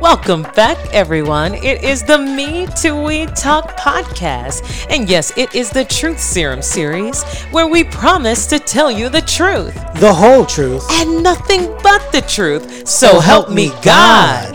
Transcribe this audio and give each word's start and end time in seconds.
Welcome 0.00 0.42
back, 0.54 0.76
everyone. 0.92 1.54
It 1.54 1.82
is 1.82 2.04
the 2.04 2.18
Me 2.18 2.66
to 2.82 2.92
We 3.04 3.26
Talk 3.26 3.76
podcast. 3.76 4.86
And 4.90 5.08
yes, 5.08 5.36
it 5.36 5.54
is 5.56 5.70
the 5.70 5.84
Truth 5.84 6.20
Serum 6.20 6.62
series 6.62 7.24
where 7.50 7.66
we 7.66 7.82
promise 7.82 8.46
to 8.46 8.60
tell 8.60 8.92
you 8.92 9.08
the 9.08 9.22
truth 9.22 9.74
The 9.96 10.12
whole 10.14 10.46
truth. 10.46 10.86
and 10.92 11.22
nothing 11.22 11.66
but 11.82 12.12
the 12.12 12.22
truth. 12.28 12.86
So 12.86 13.18
help 13.18 13.50
me 13.50 13.70
God. 13.82 14.47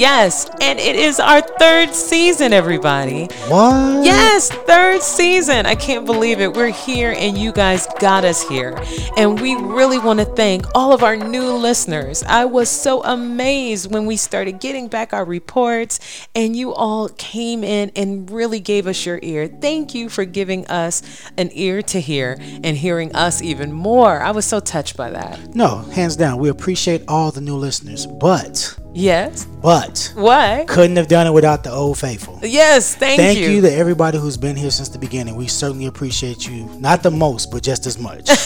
Yes, 0.00 0.48
and 0.62 0.80
it 0.80 0.96
is 0.96 1.20
our 1.20 1.42
third 1.42 1.94
season, 1.94 2.54
everybody. 2.54 3.26
What? 3.48 4.02
Yes, 4.02 4.50
third 4.50 5.02
season. 5.02 5.66
I 5.66 5.74
can't 5.74 6.06
believe 6.06 6.40
it. 6.40 6.54
We're 6.54 6.72
here 6.72 7.14
and 7.14 7.36
you 7.36 7.52
guys 7.52 7.86
got 7.98 8.24
us 8.24 8.40
here. 8.48 8.82
And 9.18 9.38
we 9.38 9.56
really 9.56 9.98
want 9.98 10.18
to 10.20 10.24
thank 10.24 10.64
all 10.74 10.94
of 10.94 11.02
our 11.02 11.16
new 11.16 11.52
listeners. 11.52 12.22
I 12.22 12.46
was 12.46 12.70
so 12.70 13.04
amazed 13.04 13.92
when 13.92 14.06
we 14.06 14.16
started 14.16 14.58
getting 14.58 14.88
back 14.88 15.12
our 15.12 15.26
reports 15.26 16.00
and 16.34 16.56
you 16.56 16.72
all 16.72 17.10
came 17.10 17.62
in 17.62 17.92
and 17.94 18.30
really 18.30 18.60
gave 18.60 18.86
us 18.86 19.04
your 19.04 19.20
ear. 19.22 19.48
Thank 19.48 19.94
you 19.94 20.08
for 20.08 20.24
giving 20.24 20.66
us 20.68 21.02
an 21.36 21.50
ear 21.52 21.82
to 21.82 22.00
hear 22.00 22.38
and 22.40 22.74
hearing 22.74 23.14
us 23.14 23.42
even 23.42 23.70
more. 23.70 24.22
I 24.22 24.30
was 24.30 24.46
so 24.46 24.60
touched 24.60 24.96
by 24.96 25.10
that. 25.10 25.54
No, 25.54 25.80
hands 25.92 26.16
down. 26.16 26.38
We 26.38 26.48
appreciate 26.48 27.02
all 27.06 27.30
the 27.30 27.42
new 27.42 27.56
listeners, 27.56 28.06
but, 28.06 28.78
Yes. 28.92 29.44
but, 29.62 30.12
What? 30.16 30.66
couldn't 30.66 30.96
have 30.96 31.06
done 31.06 31.26
it 31.26 31.32
without 31.32 31.62
the 31.62 31.70
old 31.70 31.96
faithful. 31.98 32.40
Yes, 32.42 32.94
thank, 32.94 33.18
you. 33.18 33.24
Thank 33.24 33.38
you. 33.38 33.60
to 33.60 33.72
everybody 33.72 34.18
who's 34.18 34.36
been 34.36 34.56
here 34.56 34.70
since 34.70 34.88
the 34.88 34.98
beginning. 34.98 35.36
We 35.36 35.46
certainly 35.46 35.86
appreciate 35.86 36.48
you. 36.48 36.64
Not 36.78 37.02
the 37.04 37.10
most, 37.10 37.50
but 37.52 37.62
just 37.62 37.86
as 37.86 37.98
much. 37.98 38.28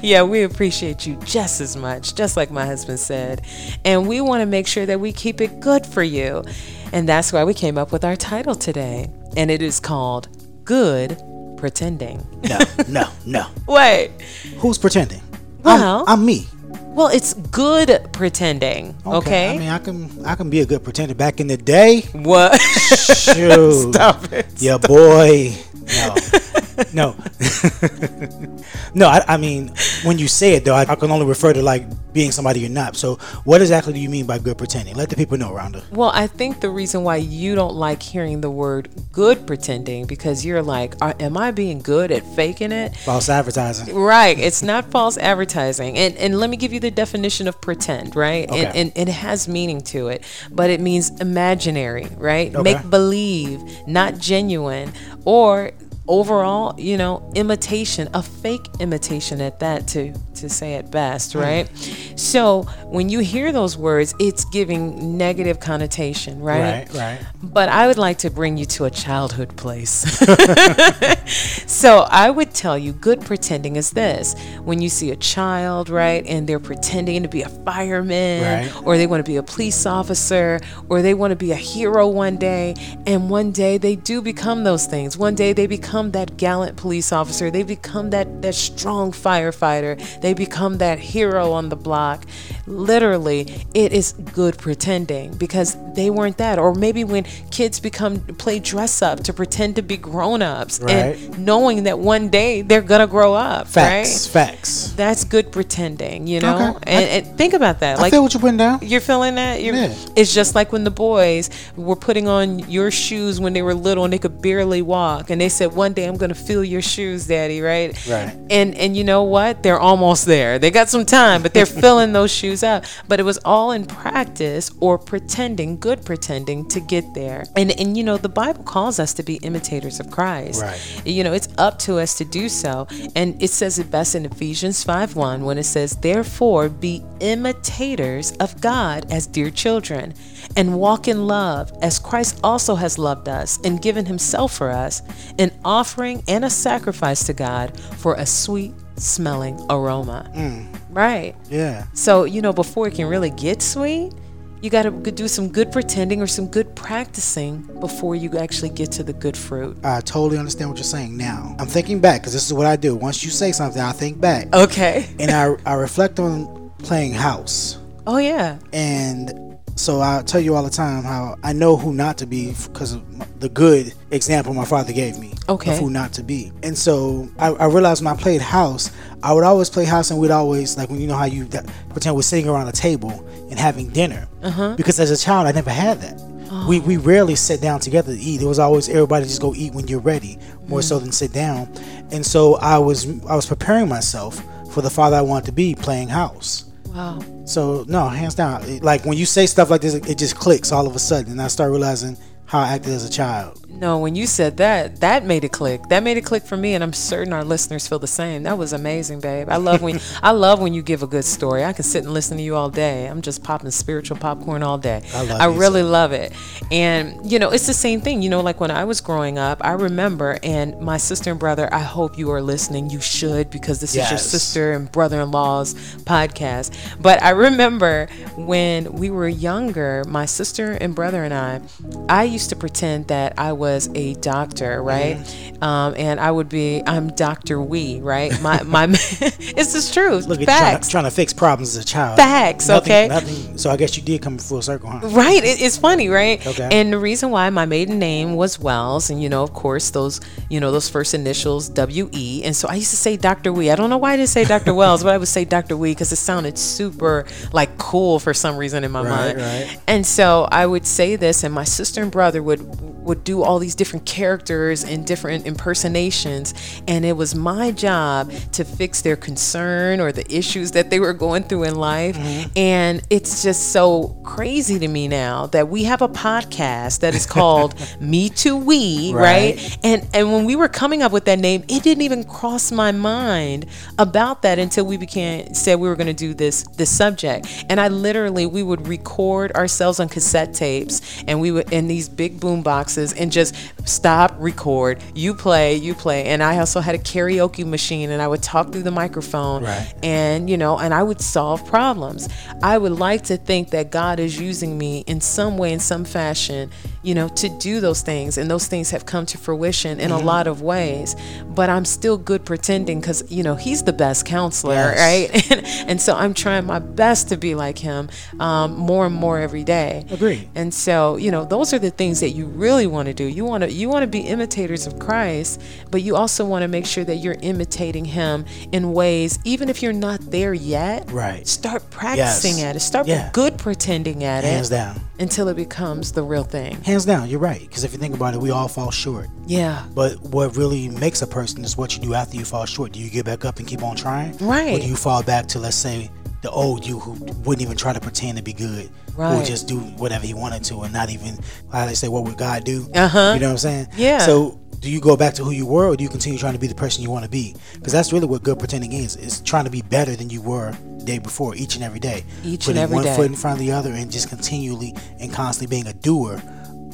Yeah, 0.00 0.22
we 0.22 0.42
appreciate 0.44 1.06
you 1.06 1.16
just 1.24 1.60
as 1.60 1.76
much, 1.76 2.14
just 2.14 2.36
like 2.36 2.50
my 2.50 2.64
husband 2.64 3.00
said. 3.00 3.42
And 3.84 4.06
we 4.06 4.20
want 4.20 4.40
to 4.40 4.46
make 4.46 4.66
sure 4.66 4.86
that 4.86 5.00
we 5.00 5.12
keep 5.12 5.40
it 5.40 5.58
good 5.60 5.84
for 5.86 6.02
you. 6.02 6.44
And 6.92 7.08
that's 7.08 7.32
why 7.32 7.42
we 7.44 7.52
came 7.54 7.76
up 7.78 7.90
with 7.92 8.04
our 8.04 8.14
title 8.16 8.54
today. 8.54 9.10
And 9.36 9.50
it 9.50 9.60
is 9.60 9.80
called 9.80 10.28
Good 10.64 11.20
Pretending. 11.56 12.24
no, 12.48 12.58
no, 12.88 13.08
no. 13.26 13.46
Wait. 13.66 14.10
Who's 14.58 14.78
pretending? 14.78 15.20
Well- 15.64 16.04
I'm, 16.06 16.20
I'm 16.20 16.26
me. 16.26 16.46
Well, 16.92 17.08
it's 17.08 17.32
good 17.34 18.08
pretending. 18.12 18.94
Okay. 19.06 19.54
I 19.54 19.58
mean, 19.58 19.68
I 19.70 19.78
can 19.78 20.10
I 20.26 20.34
can 20.34 20.50
be 20.50 20.60
a 20.60 20.66
good 20.66 20.84
pretender. 20.84 21.14
Back 21.14 21.40
in 21.40 21.46
the 21.46 21.56
day, 21.56 22.02
what? 22.12 22.60
shoot, 22.60 23.92
Stop 23.94 24.30
it. 24.32 24.46
yeah, 24.58 24.76
boy. 24.78 25.54
No, 25.74 26.14
no, 26.92 27.16
no. 28.94 29.08
I, 29.08 29.24
I 29.28 29.36
mean, 29.36 29.72
when 30.04 30.18
you 30.18 30.28
say 30.28 30.54
it 30.54 30.64
though, 30.64 30.74
I, 30.74 30.82
I 30.82 30.94
can 30.94 31.10
only 31.10 31.26
refer 31.26 31.52
to 31.52 31.62
like 31.62 31.84
being 32.12 32.32
somebody 32.32 32.60
you're 32.60 32.70
not. 32.70 32.96
So, 32.96 33.16
what 33.44 33.60
exactly 33.60 33.92
do 33.92 34.00
you 34.00 34.08
mean 34.08 34.26
by 34.26 34.38
good 34.38 34.58
pretending? 34.58 34.94
Let 34.94 35.08
the 35.10 35.16
people 35.16 35.38
know, 35.38 35.50
Rhonda. 35.50 35.82
Well, 35.90 36.10
I 36.14 36.26
think 36.26 36.60
the 36.60 36.70
reason 36.70 37.02
why 37.02 37.16
you 37.16 37.54
don't 37.54 37.74
like 37.74 38.02
hearing 38.02 38.40
the 38.40 38.50
word 38.50 38.88
good 39.12 39.46
pretending 39.46 40.06
because 40.06 40.44
you're 40.44 40.62
like, 40.62 40.94
are, 41.00 41.14
am 41.20 41.36
I 41.36 41.50
being 41.50 41.80
good 41.80 42.10
at 42.10 42.24
faking 42.34 42.72
it? 42.72 42.96
False 42.96 43.28
advertising. 43.28 43.94
Right. 43.94 44.38
It's 44.38 44.62
not 44.62 44.90
false 44.90 45.16
advertising. 45.18 45.96
And 45.96 46.16
and 46.16 46.38
let 46.38 46.50
me 46.50 46.56
give 46.56 46.72
you 46.72 46.80
the 46.80 46.90
definition 46.90 47.48
of 47.48 47.60
pretend, 47.60 48.16
right? 48.16 48.48
Okay. 48.48 48.66
And, 48.66 48.76
and, 48.76 48.92
and 48.96 49.08
it 49.08 49.12
has 49.12 49.48
meaning 49.48 49.80
to 49.82 50.08
it, 50.08 50.24
but 50.50 50.70
it 50.70 50.80
means 50.80 51.10
imaginary, 51.20 52.06
right? 52.16 52.54
Okay. 52.54 52.62
Make 52.62 52.90
believe, 52.90 53.60
not 53.86 54.18
genuine, 54.18 54.92
or 55.24 55.72
overall, 56.12 56.78
you 56.78 56.98
know, 56.98 57.22
imitation, 57.34 58.06
a 58.12 58.22
fake 58.22 58.68
imitation 58.80 59.40
at 59.40 59.58
that 59.60 59.88
to 59.88 60.12
to 60.42 60.48
say 60.48 60.74
it 60.74 60.90
best, 60.90 61.32
hmm. 61.32 61.40
right? 61.40 61.68
So 62.16 62.62
when 62.84 63.08
you 63.08 63.20
hear 63.20 63.52
those 63.52 63.76
words, 63.76 64.14
it's 64.20 64.44
giving 64.44 65.16
negative 65.16 65.58
connotation, 65.58 66.40
right? 66.40 66.86
Right, 66.88 66.94
right. 66.94 67.26
But 67.42 67.68
I 67.68 67.86
would 67.86 67.98
like 67.98 68.18
to 68.18 68.30
bring 68.30 68.56
you 68.56 68.66
to 68.66 68.84
a 68.84 68.90
childhood 68.90 69.56
place. 69.56 69.92
so 71.66 72.06
I 72.10 72.30
would 72.30 72.52
tell 72.54 72.76
you 72.76 72.92
good 72.92 73.20
pretending 73.20 73.76
is 73.76 73.90
this 73.90 74.34
when 74.62 74.80
you 74.80 74.88
see 74.88 75.10
a 75.10 75.16
child, 75.16 75.88
right, 75.88 76.24
and 76.26 76.46
they're 76.46 76.60
pretending 76.60 77.22
to 77.22 77.28
be 77.28 77.42
a 77.42 77.48
fireman, 77.48 78.42
Right. 78.42 78.86
or 78.86 78.96
they 78.96 79.06
want 79.06 79.24
to 79.24 79.30
be 79.30 79.36
a 79.36 79.42
police 79.42 79.86
officer, 79.86 80.60
or 80.88 81.02
they 81.02 81.14
want 81.14 81.30
to 81.30 81.36
be 81.36 81.52
a 81.52 81.56
hero 81.56 82.06
one 82.06 82.36
day, 82.36 82.74
and 83.06 83.30
one 83.30 83.52
day 83.52 83.78
they 83.78 83.96
do 83.96 84.20
become 84.20 84.64
those 84.64 84.86
things. 84.86 85.16
One 85.16 85.34
day 85.34 85.52
they 85.52 85.66
become 85.66 86.10
that 86.12 86.36
gallant 86.36 86.76
police 86.76 87.12
officer, 87.12 87.50
they 87.50 87.62
become 87.62 88.10
that, 88.10 88.42
that 88.42 88.54
strong 88.54 89.12
firefighter, 89.12 90.20
they 90.20 90.31
become 90.34 90.78
that 90.78 90.98
hero 90.98 91.52
on 91.52 91.68
the 91.68 91.76
block. 91.76 92.24
Literally, 92.66 93.66
it 93.74 93.92
is 93.92 94.12
good 94.12 94.56
pretending 94.56 95.34
because 95.36 95.76
they 95.94 96.08
weren't 96.10 96.38
that. 96.38 96.58
Or 96.58 96.74
maybe 96.74 97.04
when 97.04 97.24
kids 97.50 97.80
become 97.80 98.20
play 98.20 98.58
dress 98.60 99.02
up 99.02 99.22
to 99.24 99.32
pretend 99.32 99.76
to 99.76 99.82
be 99.82 99.96
grown 99.96 100.42
ups 100.42 100.80
Right. 100.80 100.92
and 101.16 101.38
knowing 101.44 101.82
that 101.84 101.98
one 101.98 102.28
day 102.28 102.62
they're 102.62 102.80
gonna 102.82 103.06
grow 103.06 103.34
up, 103.34 103.66
Facts. 103.68 104.26
right? 104.34 104.46
Facts. 104.46 104.92
That's 104.96 105.24
good 105.24 105.52
pretending, 105.52 106.26
you 106.26 106.40
know. 106.40 106.76
Okay. 106.76 106.90
And, 106.90 107.26
and 107.26 107.38
think 107.38 107.52
about 107.52 107.80
that. 107.80 107.98
I 107.98 108.02
Like 108.02 108.12
feel 108.12 108.22
what 108.22 108.32
you're 108.32 108.40
putting 108.40 108.56
down. 108.56 108.78
you're 108.82 109.00
feeling 109.00 109.34
that? 109.34 109.62
You're, 109.62 109.74
Yeah. 109.74 109.94
It's 110.16 110.32
just 110.32 110.54
like 110.54 110.72
when 110.72 110.84
the 110.84 110.90
boys 110.90 111.50
were 111.76 111.96
putting 111.96 112.28
on 112.28 112.58
your 112.70 112.90
shoes 112.90 113.40
when 113.40 113.52
they 113.52 113.62
were 113.62 113.74
little 113.74 114.04
and 114.04 114.12
they 114.12 114.18
could 114.18 114.40
barely 114.40 114.82
walk, 114.82 115.30
and 115.30 115.40
they 115.40 115.48
said, 115.48 115.74
"One 115.74 115.92
day 115.92 116.04
I'm 116.04 116.16
to 116.22 116.34
fill 116.34 116.64
your 116.64 116.82
shoes, 116.82 117.26
Daddy." 117.26 117.60
Right? 117.60 117.92
Right. 118.08 118.34
And 118.50 118.74
and 118.76 118.96
you 118.96 119.04
know 119.04 119.22
what? 119.24 119.62
They're 119.62 119.80
almost 119.80 120.21
there. 120.24 120.58
They 120.58 120.70
got 120.70 120.88
some 120.88 121.04
time, 121.04 121.42
but 121.42 121.54
they're 121.54 121.66
filling 121.66 122.12
those 122.12 122.30
shoes 122.30 122.62
up. 122.62 122.84
But 123.08 123.20
it 123.20 123.24
was 123.24 123.38
all 123.44 123.72
in 123.72 123.86
practice 123.86 124.70
or 124.80 124.98
pretending, 124.98 125.78
good 125.78 126.04
pretending 126.04 126.68
to 126.68 126.80
get 126.80 127.04
there. 127.14 127.44
And 127.56 127.70
and 127.78 127.96
you 127.96 128.04
know 128.04 128.16
the 128.16 128.28
Bible 128.28 128.64
calls 128.64 128.98
us 128.98 129.12
to 129.14 129.22
be 129.22 129.36
imitators 129.36 130.00
of 130.00 130.10
Christ. 130.10 130.62
Right. 130.62 131.02
You 131.04 131.24
know 131.24 131.32
it's 131.32 131.48
up 131.58 131.78
to 131.80 131.98
us 131.98 132.16
to 132.18 132.24
do 132.24 132.48
so, 132.48 132.86
and 133.14 133.40
it 133.42 133.50
says 133.50 133.78
it 133.78 133.90
best 133.90 134.14
in 134.14 134.24
Ephesians 134.26 134.84
5:1 134.84 135.44
when 135.44 135.58
it 135.58 135.64
says, 135.64 135.96
"Therefore 136.00 136.68
be 136.68 137.04
imitators 137.20 138.32
of 138.32 138.60
God 138.60 139.06
as 139.10 139.26
dear 139.26 139.50
children, 139.50 140.14
and 140.56 140.78
walk 140.78 141.08
in 141.08 141.26
love 141.26 141.72
as 141.82 141.98
Christ 141.98 142.38
also 142.42 142.74
has 142.74 142.98
loved 142.98 143.28
us 143.28 143.58
and 143.64 143.80
given 143.80 144.06
himself 144.06 144.52
for 144.52 144.70
us, 144.70 145.02
an 145.38 145.50
offering 145.64 146.22
and 146.28 146.44
a 146.44 146.50
sacrifice 146.50 147.24
to 147.24 147.32
God 147.32 147.78
for 147.78 148.14
a 148.14 148.26
sweet 148.26 148.74
smelling 149.02 149.60
aroma." 149.70 150.30
Mm. 150.34 150.66
Right. 150.90 151.34
Yeah. 151.50 151.84
So, 151.94 152.24
you 152.24 152.40
know, 152.42 152.52
before 152.52 152.86
it 152.88 152.94
can 152.94 153.06
really 153.06 153.30
get 153.30 153.62
sweet, 153.62 154.12
you 154.60 154.70
got 154.70 154.82
to 154.84 154.90
do 154.92 155.26
some 155.26 155.48
good 155.48 155.72
pretending 155.72 156.22
or 156.22 156.26
some 156.28 156.46
good 156.46 156.76
practicing 156.76 157.62
before 157.80 158.14
you 158.14 158.38
actually 158.38 158.68
get 158.68 158.92
to 158.92 159.02
the 159.02 159.12
good 159.12 159.36
fruit. 159.36 159.76
I 159.82 160.00
totally 160.02 160.38
understand 160.38 160.70
what 160.70 160.76
you're 160.78 160.84
saying 160.84 161.16
now. 161.16 161.56
I'm 161.58 161.66
thinking 161.66 161.98
back 161.98 162.20
because 162.20 162.32
this 162.32 162.46
is 162.46 162.52
what 162.52 162.66
I 162.66 162.76
do. 162.76 162.94
Once 162.94 163.24
you 163.24 163.30
say 163.30 163.50
something, 163.50 163.82
I 163.82 163.90
think 163.92 164.20
back 164.20 164.54
Okay. 164.54 165.08
and 165.18 165.30
I, 165.32 165.56
I 165.68 165.74
reflect 165.74 166.20
on 166.20 166.70
playing 166.78 167.12
house. 167.12 167.78
Oh, 168.06 168.18
yeah. 168.18 168.58
And 168.72 169.58
so 169.74 170.00
I 170.00 170.22
tell 170.24 170.40
you 170.40 170.54
all 170.54 170.62
the 170.62 170.70
time 170.70 171.02
how 171.02 171.36
I 171.42 171.52
know 171.52 171.76
who 171.76 171.92
not 171.94 172.18
to 172.18 172.26
be 172.26 172.54
because 172.66 172.92
of 172.92 173.40
the 173.40 173.48
good 173.48 173.92
example 174.10 174.54
my 174.54 174.64
father 174.64 174.92
gave 174.92 175.18
me 175.18 175.32
Okay. 175.48 175.72
of 175.72 175.78
who 175.78 175.90
not 175.90 176.12
to 176.14 176.22
be. 176.22 176.52
And 176.62 176.76
so 176.78 177.28
I, 177.38 177.48
I 177.48 177.66
realized 177.66 178.04
when 178.04 178.12
I 178.12 178.16
played 178.20 178.40
house, 178.40 178.90
I 179.22 179.32
would 179.32 179.44
always 179.44 179.68
play 179.70 179.84
house 179.84 180.10
and 180.10 180.20
we'd 180.20 180.30
always 180.30 180.76
like 180.76 180.88
when 180.90 181.00
you 181.00 181.06
know 181.08 181.16
how 181.16 181.24
you 181.24 181.44
that, 181.46 181.66
pretend 181.90 182.14
we're 182.16 182.22
sitting 182.22 182.48
around 182.48 182.68
a 182.68 182.72
table 182.72 183.10
and 183.50 183.58
having 183.58 183.88
dinner. 183.88 184.28
Uh-huh. 184.42 184.74
Because 184.76 185.00
as 185.00 185.10
a 185.10 185.16
child, 185.16 185.46
I 185.46 185.52
never 185.52 185.70
had 185.70 186.00
that. 186.00 186.20
We, 186.68 186.80
we 186.80 186.98
rarely 186.98 187.34
sit 187.34 187.62
down 187.62 187.80
together 187.80 188.14
to 188.14 188.20
eat. 188.20 188.42
It 188.42 188.44
was 188.44 188.58
always 188.58 188.86
everybody 188.90 189.24
just 189.24 189.40
go 189.40 189.54
eat 189.54 189.72
when 189.72 189.88
you're 189.88 190.00
ready, 190.00 190.38
more 190.68 190.82
so 190.82 190.98
than 190.98 191.10
sit 191.10 191.32
down. 191.32 191.66
And 192.12 192.24
so 192.26 192.56
I 192.56 192.76
was 192.76 193.06
I 193.24 193.34
was 193.34 193.46
preparing 193.46 193.88
myself 193.88 194.40
for 194.70 194.82
the 194.82 194.90
father 194.90 195.16
I 195.16 195.22
wanted 195.22 195.46
to 195.46 195.52
be 195.52 195.74
playing 195.74 196.08
house. 196.08 196.66
Wow. 196.94 197.18
So 197.44 197.84
no, 197.88 198.08
hands 198.08 198.34
down. 198.34 198.80
Like 198.80 199.04
when 199.04 199.16
you 199.16 199.26
say 199.26 199.46
stuff 199.46 199.70
like 199.70 199.80
this, 199.80 199.94
it 199.94 200.18
just 200.18 200.36
clicks 200.36 200.72
all 200.72 200.86
of 200.86 200.94
a 200.94 200.98
sudden, 200.98 201.32
and 201.32 201.42
I 201.42 201.48
start 201.48 201.70
realizing 201.70 202.16
how 202.52 202.60
I 202.60 202.74
acted 202.74 202.92
as 202.92 203.02
a 203.02 203.08
child. 203.08 203.66
No, 203.70 203.98
when 203.98 204.14
you 204.14 204.26
said 204.26 204.58
that, 204.58 205.00
that 205.00 205.24
made 205.24 205.42
it 205.42 205.52
click. 205.52 205.84
That 205.88 206.02
made 206.02 206.18
it 206.18 206.20
click 206.26 206.42
for 206.42 206.58
me, 206.58 206.74
and 206.74 206.84
I'm 206.84 206.92
certain 206.92 207.32
our 207.32 207.44
listeners 207.44 207.88
feel 207.88 207.98
the 207.98 208.06
same. 208.06 208.42
That 208.42 208.58
was 208.58 208.74
amazing, 208.74 209.20
babe. 209.20 209.48
I 209.48 209.56
love 209.56 209.80
when 209.80 210.00
I 210.22 210.32
love 210.32 210.60
when 210.60 210.74
you 210.74 210.82
give 210.82 211.02
a 211.02 211.06
good 211.06 211.24
story. 211.24 211.64
I 211.64 211.72
can 211.72 211.82
sit 211.82 212.04
and 212.04 212.12
listen 212.12 212.36
to 212.36 212.42
you 212.42 212.54
all 212.54 212.68
day. 212.68 213.06
I'm 213.06 213.22
just 213.22 213.42
popping 213.42 213.70
spiritual 213.70 214.18
popcorn 214.18 214.62
all 214.62 214.76
day. 214.76 215.00
I 215.14 215.22
love 215.22 215.40
I 215.40 215.46
really 215.46 215.80
so. 215.80 215.88
love 215.88 216.12
it. 216.12 216.34
And 216.70 217.28
you 217.28 217.38
know, 217.38 217.48
it's 217.48 217.66
the 217.66 217.72
same 217.72 218.02
thing. 218.02 218.20
You 218.20 218.28
know, 218.28 218.42
like 218.42 218.60
when 218.60 218.70
I 218.70 218.84
was 218.84 219.00
growing 219.00 219.38
up, 219.38 219.64
I 219.64 219.72
remember, 219.72 220.38
and 220.42 220.78
my 220.78 220.98
sister 220.98 221.30
and 221.30 221.40
brother. 221.40 221.72
I 221.72 221.80
hope 221.80 222.18
you 222.18 222.30
are 222.32 222.42
listening. 222.42 222.90
You 222.90 223.00
should 223.00 223.48
because 223.48 223.80
this 223.80 223.96
is 223.96 224.10
your 224.10 224.18
sister 224.18 224.72
and 224.72 224.92
brother-in-law's 224.92 225.72
podcast. 226.04 226.76
But 227.00 227.22
I 227.22 227.30
remember 227.30 228.08
when 228.36 228.92
we 228.92 229.08
were 229.08 229.28
younger, 229.28 230.04
my 230.06 230.26
sister 230.26 230.72
and 230.72 230.94
brother 230.94 231.24
and 231.24 231.32
I, 231.32 231.62
I 232.10 232.24
used 232.24 232.41
to 232.50 232.56
pretend 232.56 233.08
that 233.08 233.34
I 233.38 233.52
was 233.52 233.88
a 233.94 234.14
doctor, 234.14 234.82
right? 234.82 235.16
Um, 235.62 235.94
and 235.96 236.18
I 236.20 236.30
would 236.30 236.48
be, 236.48 236.82
I'm 236.86 237.08
Dr. 237.08 237.60
Wee, 237.60 238.00
right? 238.00 238.32
My, 238.42 238.62
my, 238.64 238.86
it's 238.90 239.72
the 239.72 239.90
truth. 239.92 240.26
Look 240.26 240.40
at 240.40 240.46
trying 240.48 240.80
to, 240.80 240.88
trying 240.88 241.04
to 241.04 241.10
fix 241.10 241.32
problems 241.32 241.76
as 241.76 241.84
a 241.84 241.86
child. 241.86 242.16
Facts, 242.16 242.68
Nothing- 242.68 242.92
okay? 242.92 243.08
Nothing. 243.08 243.58
So 243.58 243.70
I 243.70 243.76
guess 243.76 243.96
you 243.96 244.02
did 244.02 244.22
come 244.22 244.38
full 244.38 244.62
circle, 244.62 244.90
huh? 244.90 245.06
Right. 245.08 245.42
It, 245.44 245.60
it's 245.60 245.76
funny, 245.76 246.08
right? 246.08 246.44
Okay. 246.46 246.68
And 246.72 246.92
the 246.92 246.98
reason 246.98 247.30
why 247.30 247.48
my 247.50 247.66
maiden 247.66 247.98
name 247.98 248.34
was 248.36 248.58
Wells, 248.58 249.10
and 249.10 249.22
you 249.22 249.28
know, 249.28 249.42
of 249.42 249.52
course, 249.52 249.90
those 249.90 250.20
you 250.48 250.58
know 250.60 250.72
those 250.72 250.88
first 250.88 251.14
initials 251.14 251.68
W 251.68 252.08
E, 252.12 252.42
and 252.44 252.54
so 252.56 252.68
I 252.68 252.74
used 252.74 252.90
to 252.90 252.96
say 252.96 253.16
Dr. 253.16 253.52
Wee. 253.52 253.70
I 253.70 253.76
don't 253.76 253.90
know 253.90 253.98
why 253.98 254.12
I 254.12 254.16
didn't 254.16 254.30
say 254.30 254.44
Dr. 254.44 254.72
Wells, 254.74 255.02
but 255.02 255.12
I 255.14 255.18
would 255.18 255.28
say 255.28 255.44
Dr. 255.44 255.76
Wee 255.76 255.92
because 255.92 256.10
it 256.12 256.16
sounded 256.16 256.58
super 256.58 257.24
like 257.52 257.76
cool 257.78 258.18
for 258.18 258.32
some 258.34 258.56
reason 258.56 258.84
in 258.84 258.90
my 258.90 259.02
Right, 259.02 259.08
mind. 259.36 259.38
right. 259.38 259.78
And 259.86 260.06
so 260.06 260.48
I 260.50 260.66
would 260.66 260.86
say 260.86 261.16
this, 261.16 261.44
and 261.44 261.52
my 261.54 261.64
sister 261.64 262.02
and 262.02 262.10
brother 262.10 262.21
would 262.30 262.92
would 263.02 263.24
do 263.24 263.42
all 263.42 263.58
these 263.58 263.74
different 263.74 264.06
characters 264.06 264.84
and 264.84 265.06
different 265.06 265.46
impersonations, 265.46 266.54
and 266.86 267.04
it 267.04 267.16
was 267.16 267.34
my 267.34 267.70
job 267.70 268.30
to 268.52 268.64
fix 268.64 269.02
their 269.02 269.16
concern 269.16 270.00
or 270.00 270.12
the 270.12 270.24
issues 270.32 270.72
that 270.72 270.90
they 270.90 271.00
were 271.00 271.12
going 271.12 271.42
through 271.42 271.64
in 271.64 271.74
life. 271.74 272.16
Mm-hmm. 272.16 272.50
And 272.56 273.02
it's 273.10 273.42
just 273.42 273.72
so 273.72 274.16
crazy 274.22 274.78
to 274.78 274.88
me 274.88 275.08
now 275.08 275.46
that 275.48 275.68
we 275.68 275.84
have 275.84 276.02
a 276.02 276.08
podcast 276.08 277.00
that 277.00 277.14
is 277.14 277.26
called 277.26 277.74
Me 278.00 278.28
to 278.30 278.56
We, 278.56 279.12
right? 279.12 279.56
Right. 279.56 279.78
And 279.82 280.08
and 280.14 280.32
when 280.32 280.44
we 280.44 280.56
were 280.56 280.68
coming 280.68 281.02
up 281.02 281.12
with 281.12 281.24
that 281.24 281.38
name, 281.38 281.64
it 281.68 281.82
didn't 281.82 282.02
even 282.02 282.24
cross 282.24 282.70
my 282.70 282.92
mind 282.92 283.66
about 283.98 284.42
that 284.42 284.58
until 284.58 284.84
we 284.84 284.96
began 284.96 285.54
said 285.54 285.76
we 285.76 285.88
were 285.88 285.96
going 285.96 286.06
to 286.06 286.12
do 286.12 286.34
this 286.34 286.62
this 286.76 286.90
subject. 286.90 287.64
And 287.68 287.80
I 287.80 287.88
literally 287.88 288.46
we 288.46 288.62
would 288.62 288.86
record 288.86 289.52
ourselves 289.52 290.00
on 290.00 290.08
cassette 290.08 290.54
tapes 290.54 291.22
and 291.26 291.40
we 291.40 291.50
would 291.50 291.72
in 291.72 291.88
these 291.88 292.08
big 292.16 292.38
boom 292.40 292.62
boxes 292.62 293.12
and 293.12 293.32
just 293.32 293.54
stop, 293.84 294.34
record, 294.38 295.02
you 295.14 295.34
play, 295.34 295.76
you 295.76 295.94
play. 295.94 296.24
And 296.26 296.42
I 296.42 296.58
also 296.58 296.80
had 296.80 296.94
a 296.94 296.98
karaoke 296.98 297.64
machine 297.66 298.10
and 298.10 298.20
I 298.22 298.28
would 298.28 298.42
talk 298.42 298.70
through 298.72 298.82
the 298.84 298.90
microphone 298.90 299.64
Right. 299.64 299.94
and 300.02 300.48
you 300.48 300.56
know 300.56 300.78
and 300.78 300.92
i 300.94 301.02
would 301.02 301.20
solve 301.20 301.64
problems 301.66 302.28
i 302.62 302.76
would 302.76 302.92
like 302.92 303.22
to 303.22 303.36
think 303.36 303.70
that 303.70 303.90
god 303.90 304.18
is 304.20 304.38
using 304.40 304.76
me 304.76 305.04
in 305.06 305.20
some 305.20 305.56
way 305.58 305.72
in 305.72 305.80
some 305.80 306.04
fashion 306.04 306.70
you 307.02 307.14
know 307.14 307.28
to 307.28 307.48
do 307.58 307.80
those 307.80 308.00
things 308.02 308.38
and 308.38 308.50
those 308.50 308.66
things 308.66 308.90
have 308.90 309.04
come 309.06 309.26
to 309.26 309.36
fruition 309.38 309.98
in 310.00 310.10
a 310.10 310.18
lot 310.18 310.46
of 310.46 310.62
ways 310.62 311.16
but 311.48 311.68
i'm 311.68 311.84
still 311.84 312.16
good 312.16 312.44
pretending 312.44 313.00
because 313.00 313.24
you 313.30 313.42
know 313.42 313.54
he's 313.56 313.82
the 313.82 313.92
best 313.92 314.24
counselor 314.24 314.74
Yes. 314.74 314.98
right 315.32 315.50
and, 315.52 315.90
and 315.90 316.00
so 316.00 316.14
i'm 316.14 316.32
trying 316.34 316.64
my 316.66 316.78
best 316.78 317.28
to 317.30 317.36
be 317.36 317.54
like 317.54 317.78
him 317.78 318.08
um, 318.40 318.76
more 318.76 319.06
and 319.06 319.14
more 319.14 319.38
every 319.40 319.64
day 319.64 320.04
Agree. 320.10 320.48
and 320.54 320.72
so, 320.72 321.16
you 321.16 321.30
know, 321.30 321.44
those 321.44 321.72
are 321.72 321.78
the 321.78 321.90
things 321.90 322.20
that 322.20 322.30
you 322.30 322.46
really 322.46 322.86
want 322.86 323.06
to 323.06 323.14
do. 323.14 323.24
You 323.24 323.44
want 323.44 323.62
to 323.64 323.70
you 323.72 323.88
want 323.88 324.02
to 324.02 324.06
be 324.06 324.20
imitators 324.20 324.86
of 324.86 324.98
Christ, 324.98 325.60
but 325.90 326.02
you 326.02 326.16
also 326.16 326.44
want 326.44 326.62
to 326.62 326.68
make 326.68 326.86
sure 326.86 327.04
that 327.04 327.16
you're 327.16 327.36
imitating 327.42 328.04
him 328.04 328.44
in 328.72 328.92
ways 328.92 329.38
even 329.44 329.68
if 329.68 329.82
you're 329.82 329.92
not 329.92 330.20
there 330.30 330.54
yet. 330.54 331.10
Right. 331.10 331.46
Start 331.46 331.88
practicing 331.90 332.58
Yes. 332.58 332.64
at 332.64 332.76
it. 332.76 332.80
Start 332.80 333.06
Yeah. 333.06 333.30
good 333.32 333.58
pretending 333.58 334.24
at 334.24 334.44
Hands 334.44 334.68
it 334.70 334.74
down. 334.74 335.00
until 335.18 335.48
it 335.48 335.56
becomes 335.56 336.12
the 336.12 336.22
real 336.22 336.44
thing. 336.44 336.76
Hands 336.92 337.04
down, 337.06 337.26
you're 337.30 337.40
right. 337.40 337.60
Because 337.60 337.84
if 337.84 337.92
you 337.92 337.98
think 337.98 338.14
about 338.14 338.34
it, 338.34 338.40
we 338.40 338.50
all 338.50 338.68
fall 338.68 338.90
short. 338.90 339.30
Yeah. 339.46 339.82
But 339.94 340.20
what 340.20 340.54
really 340.56 340.90
makes 340.90 341.22
a 341.22 341.26
person 341.26 341.64
is 341.64 341.74
what 341.74 341.96
you 341.96 342.02
do 342.02 342.12
after 342.12 342.36
you 342.36 342.44
fall 342.44 342.66
short. 342.66 342.92
Do 342.92 343.00
you 343.00 343.08
get 343.08 343.24
back 343.24 343.46
up 343.46 343.58
and 343.58 343.66
keep 343.66 343.82
on 343.82 343.96
trying? 343.96 344.36
Right. 344.36 344.74
Or 344.76 344.78
do 344.78 344.86
you 344.86 344.94
fall 344.96 345.22
back 345.22 345.46
to, 345.48 345.58
let's 345.58 345.74
say, 345.74 346.10
the 346.42 346.50
old 346.50 346.84
you 346.86 346.98
who 346.98 347.12
wouldn't 347.44 347.62
even 347.62 347.78
try 347.78 347.94
to 347.94 348.00
pretend 348.00 348.36
to 348.36 348.42
be 348.44 348.52
good? 348.52 348.90
Who 349.16 349.22
Right. 349.22 349.38
would 349.38 349.46
just 349.46 349.66
do 349.68 349.78
whatever 349.78 350.26
he 350.26 350.34
wanted 350.34 350.64
to 350.64 350.82
and 350.82 350.92
not 350.92 351.08
even, 351.08 351.38
how 351.72 351.86
they 351.86 351.94
say, 351.94 352.08
what 352.08 352.24
would 352.24 352.36
God 352.36 352.64
do? 352.64 352.86
Uh-huh. 352.94 353.32
You 353.34 353.40
know 353.40 353.46
what 353.46 353.52
I'm 353.52 353.58
saying? 353.58 353.86
Yeah. 353.96 354.18
So 354.18 354.60
do 354.80 354.90
you 354.90 355.00
go 355.00 355.16
back 355.16 355.32
to 355.34 355.44
who 355.44 355.50
you 355.52 355.64
were 355.64 355.86
or 355.88 355.96
do 355.96 356.04
you 356.04 356.10
continue 356.10 356.38
trying 356.38 356.52
to 356.54 356.58
be 356.58 356.66
the 356.66 356.74
person 356.74 357.02
you 357.02 357.10
want 357.10 357.24
to 357.24 357.30
be? 357.30 357.54
Because 357.72 357.94
that's 357.94 358.12
really 358.12 358.26
what 358.26 358.42
good 358.42 358.58
pretending 358.58 358.92
is. 358.92 359.16
Is 359.16 359.40
trying 359.40 359.64
to 359.64 359.70
be 359.70 359.80
better 359.80 360.14
than 360.14 360.28
you 360.28 360.42
were 360.42 360.72
the 360.98 361.04
day 361.06 361.18
before 361.18 361.54
each 361.56 361.74
and 361.76 361.84
every 361.84 362.00
day. 362.00 362.24
Each 362.44 362.66
and 362.66 362.76
Putting 362.76 362.82
every 362.82 362.94
one 362.96 363.04
day. 363.04 363.16
foot 363.16 363.26
in 363.26 363.34
front 363.34 363.58
of 363.60 363.64
the 363.64 363.72
other 363.72 363.92
and 363.92 364.10
just 364.12 364.28
continually 364.28 364.94
and 365.20 365.32
constantly 365.32 365.74
being 365.74 365.86
a 365.86 365.94
doer 365.94 366.42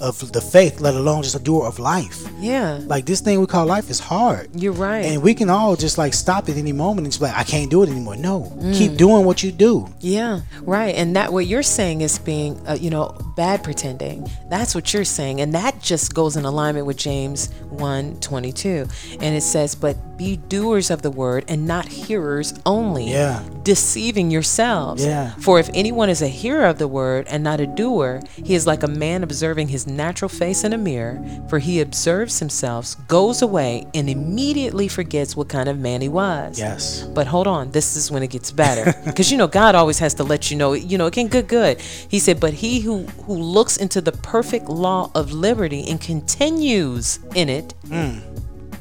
of 0.01 0.33
the 0.33 0.41
faith, 0.41 0.81
let 0.81 0.95
alone 0.95 1.23
just 1.23 1.35
a 1.35 1.39
doer 1.39 1.67
of 1.67 1.79
life. 1.79 2.27
Yeah. 2.39 2.81
Like 2.85 3.07
this 3.07 3.21
thing 3.21 3.41
we 3.41 3.47
call 3.47 3.67
life 3.67 3.91
is 3.91 3.99
hard. 4.01 4.49
You're 4.55 4.73
right. 4.73 5.05
And 5.05 5.23
we 5.23 5.35
can 5.35 5.51
all 5.51 5.77
just 5.77 5.99
like 5.99 6.15
stop 6.15 6.49
at 6.49 6.57
any 6.57 6.73
moment 6.73 7.01
and 7.07 7.13
just 7.13 7.21
be 7.21 7.27
like, 7.27 7.37
I 7.37 7.45
can't 7.45 7.71
do 7.71 7.83
it 7.83 7.89
anymore. 7.89 8.17
No. 8.17 8.43
Mm. 8.59 8.77
Keep 8.77 8.97
doing 8.97 9.25
what 9.25 9.43
you 9.43 9.53
do. 9.53 9.89
Yeah, 10.01 10.41
right. 10.63 10.95
And 10.95 11.17
that 11.17 11.33
what 11.33 11.47
you're 11.47 11.63
saying 11.63 12.01
is 12.01 12.19
being, 12.19 12.61
uh, 12.67 12.77
you 12.81 12.91
know, 12.91 13.17
bad 13.37 13.63
pretending. 13.65 14.29
That's 14.49 14.75
what 14.75 14.93
you're 14.93 15.05
saying, 15.05 15.41
and 15.41 15.55
that 15.55 15.81
just 15.81 16.15
goes 16.15 16.37
in 16.37 16.45
alignment 16.45 16.87
with 16.87 16.97
James 16.97 17.49
1:22. 17.71 18.89
And 19.21 19.35
it 19.37 19.43
says, 19.43 19.75
"But 19.75 19.97
be 20.17 20.37
doers 20.37 20.91
of 20.91 21.03
the 21.03 21.11
word 21.11 21.45
and 21.49 21.67
not 21.67 21.87
hearers 21.87 22.53
only, 22.67 23.11
Yeah. 23.11 23.41
deceiving 23.63 24.31
yourselves. 24.33 25.05
Yeah. 25.05 25.31
For 25.39 25.61
if 25.61 25.71
anyone 25.75 26.11
is 26.11 26.21
a 26.23 26.27
hearer 26.29 26.65
of 26.67 26.79
the 26.79 26.89
word 26.89 27.27
and 27.31 27.45
not 27.45 27.61
a 27.61 27.67
doer, 27.67 28.21
he 28.35 28.55
is 28.55 28.67
like 28.67 28.83
a 28.83 28.89
man 28.89 29.23
observing 29.23 29.69
his 29.69 29.87
natural 29.89 30.29
face 30.29 30.65
in 30.65 30.73
a 30.73 30.79
mirror. 30.79 31.23
For 31.49 31.59
he 31.59 31.81
observes 31.81 32.39
himself, 32.39 32.97
goes 33.09 33.43
away, 33.43 33.87
and 33.95 34.09
immediately 34.09 34.89
forgets 34.89 35.37
what 35.37 35.49
kind 35.49 35.69
of 35.69 35.79
man 35.79 36.01
he 36.01 36.09
was." 36.09 36.59
Yes. 36.59 37.03
But 37.03 37.27
hold 37.27 37.47
on, 37.47 37.71
this 37.73 37.97
is 37.97 38.11
when 38.11 38.23
it 38.23 38.29
gets 38.29 38.51
better. 38.51 38.95
Because 39.09 39.33
you 39.33 39.39
know, 39.39 39.47
God 39.47 39.75
always 39.75 39.99
has 39.99 40.15
to 40.15 40.25
let 40.25 40.51
you 40.51 40.57
know, 40.57 40.75
you 40.75 40.99
know, 40.99 41.07
it 41.07 41.15
can 41.15 41.29
get 41.29 41.49
good. 41.49 41.81
He 41.81 42.19
said, 42.19 42.41
But 42.41 42.53
he 42.55 42.81
who, 42.81 43.05
who 43.27 43.35
looks 43.35 43.77
into 43.77 44.01
the 44.01 44.13
perfect 44.13 44.69
law 44.69 45.11
of 45.15 45.33
liberty 45.33 45.89
and 45.89 46.01
continues 46.01 47.19
in 47.35 47.49
it, 47.49 47.75
mm. 47.87 48.21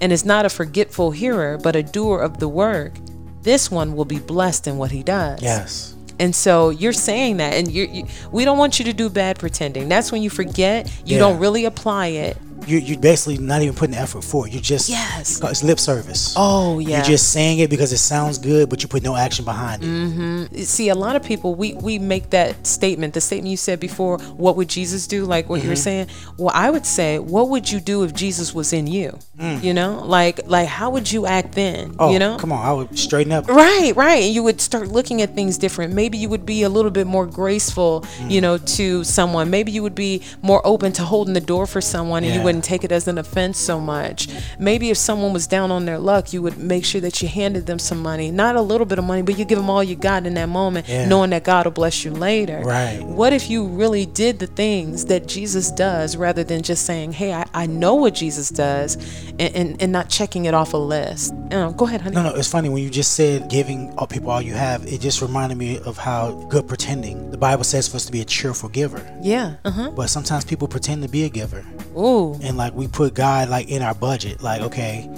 and 0.01 0.11
is 0.11 0.25
not 0.25 0.45
a 0.45 0.49
forgetful 0.49 1.11
hearer, 1.11 1.57
but 1.57 1.75
a 1.75 1.83
doer 1.83 2.19
of 2.19 2.39
the 2.39 2.47
work, 2.47 2.93
this 3.41 3.71
one 3.71 3.95
will 3.95 4.05
be 4.05 4.19
blessed 4.19 4.67
in 4.67 4.77
what 4.77 4.91
he 4.91 5.03
does. 5.03 5.41
Yes. 5.41 5.95
And 6.19 6.35
so 6.35 6.69
you're 6.71 6.93
saying 6.93 7.37
that, 7.37 7.53
and 7.53 7.71
you're, 7.71 7.85
you, 7.87 8.05
we 8.31 8.43
don't 8.45 8.57
want 8.57 8.79
you 8.79 8.85
to 8.85 8.93
do 8.93 9.09
bad 9.09 9.37
pretending. 9.39 9.87
That's 9.87 10.11
when 10.11 10.21
you 10.23 10.29
forget, 10.29 10.87
you 11.05 11.15
Yeah. 11.15 11.19
don't 11.19 11.39
really 11.39 11.65
apply 11.65 12.07
it. 12.07 12.37
You 12.67 12.77
you're 12.77 12.99
basically 12.99 13.37
not 13.37 13.61
even 13.61 13.75
putting 13.75 13.95
effort 13.95 14.23
for 14.23 14.47
it. 14.47 14.53
You're 14.53 14.61
just 14.61 14.89
Yes. 14.89 15.43
Uh, 15.43 15.47
it's 15.47 15.63
lip 15.63 15.79
service. 15.79 16.33
Oh, 16.37 16.79
yeah. 16.79 16.97
You're 16.97 17.05
just 17.05 17.31
saying 17.31 17.59
it 17.59 17.69
because 17.69 17.93
it 17.93 17.97
sounds 17.97 18.37
good, 18.37 18.69
but 18.69 18.83
you 18.83 18.89
put 18.89 19.03
no 19.03 19.15
action 19.15 19.45
behind 19.45 19.83
it. 19.83 19.87
Mm-hmm. 19.87 20.57
see 20.63 20.89
a 20.89 20.95
lot 20.95 21.15
of 21.15 21.23
people 21.23 21.55
we 21.55 21.73
we 21.75 21.99
make 21.99 22.29
that 22.31 22.67
statement 22.67 23.13
the 23.13 23.21
statement 23.21 23.49
you 23.49 23.57
said 23.57 23.79
before 23.79 24.17
what 24.35 24.55
would 24.55 24.67
jesus 24.67 25.07
do 25.07 25.25
like 25.25 25.49
what 25.49 25.61
you 25.61 25.69
were 25.69 25.75
mm-hmm. 25.75 26.07
saying 26.07 26.07
well 26.37 26.51
i 26.53 26.69
would 26.69 26.85
say 26.85 27.19
what 27.19 27.49
would 27.49 27.69
you 27.71 27.79
do 27.79 28.03
if 28.03 28.13
jesus 28.13 28.53
was 28.53 28.73
in 28.73 28.87
you 28.87 29.17
mm. 29.37 29.63
you 29.63 29.73
know 29.73 30.03
like 30.05 30.39
like 30.47 30.67
how 30.67 30.89
would 30.89 31.11
you 31.11 31.25
act 31.25 31.53
then 31.53 31.95
Oh, 31.99 32.11
you 32.11 32.19
know 32.19 32.37
come 32.37 32.51
on, 32.51 32.65
I 32.65 32.73
would 32.73 32.97
straighten 32.97 33.31
up. 33.31 33.47
Right, 33.47 33.95
right. 33.95 34.23
And 34.23 34.33
you 34.33 34.43
would 34.43 34.61
start 34.61 34.89
looking 34.89 35.21
at 35.21 35.35
things 35.35 35.57
different. 35.57 35.93
Maybe 35.93 36.17
you 36.17 36.29
would 36.29 36.45
be 36.45 36.63
a 36.63 36.69
little 36.69 36.91
bit 36.91 37.07
more 37.07 37.25
graceful, 37.25 38.05
you 38.27 38.39
mm. 38.39 38.41
know, 38.41 38.57
to 38.57 39.03
someone. 39.03 39.49
Maybe 39.49 39.71
you 39.71 39.83
would 39.83 39.95
be 39.95 40.23
more 40.41 40.65
open 40.65 40.91
to 40.93 41.03
holding 41.03 41.33
the 41.33 41.41
door 41.41 41.65
for 41.67 41.81
someone 41.81 42.23
and 42.23 42.33
you 42.33 42.39
Yeah. 42.39 42.45
Wouldn't 42.57 42.65
take 42.65 42.83
it 42.83 42.91
as 42.91 43.07
an 43.07 43.17
offense 43.19 43.57
so 43.59 43.79
much. 43.79 44.27
Maybe 44.57 44.89
if 44.89 44.97
someone 44.97 45.31
was 45.31 45.45
down 45.45 45.69
on 45.71 45.85
their 45.85 45.99
luck, 45.99 46.33
you 46.33 46.41
would 46.41 46.57
make 46.57 46.83
sure 46.85 46.99
that 47.01 47.21
you 47.21 47.27
handed 47.27 47.67
them 47.67 47.77
some 47.77 48.01
money. 48.01 48.31
Not 48.31 48.55
a 48.55 48.61
little 48.61 48.85
bit 48.85 48.97
of 48.97 49.05
money, 49.05 49.21
but 49.21 49.37
you 49.37 49.45
give 49.45 49.59
them 49.59 49.69
all 49.69 49.83
you 49.83 49.95
got 49.95 50.25
in 50.25 50.33
that 50.33 50.49
moment, 50.49 50.87
Yeah. 50.89 51.07
knowing 51.07 51.29
that 51.29 51.43
God 51.43 51.65
will 51.67 51.71
bless 51.71 52.03
you 52.03 52.09
later. 52.11 52.61
Right. 52.65 52.99
What 53.03 53.31
if 53.31 53.47
you 53.49 53.67
really 53.67 54.05
did 54.07 54.39
the 54.39 54.47
things 54.47 55.05
that 55.05 55.27
Jesus 55.27 55.69
does 55.71 56.17
rather 56.17 56.43
than 56.43 56.63
just 56.63 56.85
saying, 56.85 57.11
hey, 57.13 57.31
I, 57.33 57.45
I 57.53 57.67
know 57.67 57.93
what 57.93 58.15
Jesus 58.15 58.49
does 58.49 58.95
and, 59.39 59.55
and, 59.55 59.81
and 59.81 59.91
not 59.91 60.09
checking 60.09 60.45
it 60.45 60.55
off 60.55 60.73
a 60.73 60.77
list? 60.77 61.33
Uh, 61.51 61.69
go 61.71 61.85
ahead, 61.85 62.01
honey. 62.01 62.15
No, 62.15 62.23
no, 62.23 62.33
it's 62.35 62.49
funny 62.49 62.69
when 62.69 62.81
you 62.81 62.89
just 62.89 63.13
said 63.13 63.49
giving 63.49 63.93
all 63.99 64.07
people 64.07 64.31
all 64.31 64.41
you 64.41 64.55
have. 64.55 64.83
It 64.87 64.99
just 64.99 65.21
reminded 65.21 65.57
me 65.59 65.77
of 65.79 65.97
how 65.97 66.31
good 66.49 66.67
pretending. 66.67 67.29
The 67.29 67.37
Bible 67.37 67.63
says 67.63 67.87
for 67.87 67.97
us 67.97 68.05
to 68.05 68.11
be 68.11 68.21
a 68.21 68.25
cheerful 68.25 68.69
giver, 68.69 69.01
Yeah. 69.21 69.55
Uh 69.63 69.71
huh. 69.71 69.91
but 69.91 70.09
sometimes 70.09 70.43
people 70.43 70.67
pretend 70.67 71.03
to 71.03 71.09
be 71.09 71.23
a 71.25 71.29
giver, 71.29 71.63
Ooh. 71.97 72.33
and 72.43 72.46
like 72.55 72.73
we 72.73 72.87
put 72.87 73.13
God 73.13 73.49
like 73.49 73.67
in 73.67 73.81
our 73.81 73.95
budget. 73.95 74.41
Like, 74.41 74.61
okay, 74.61 75.09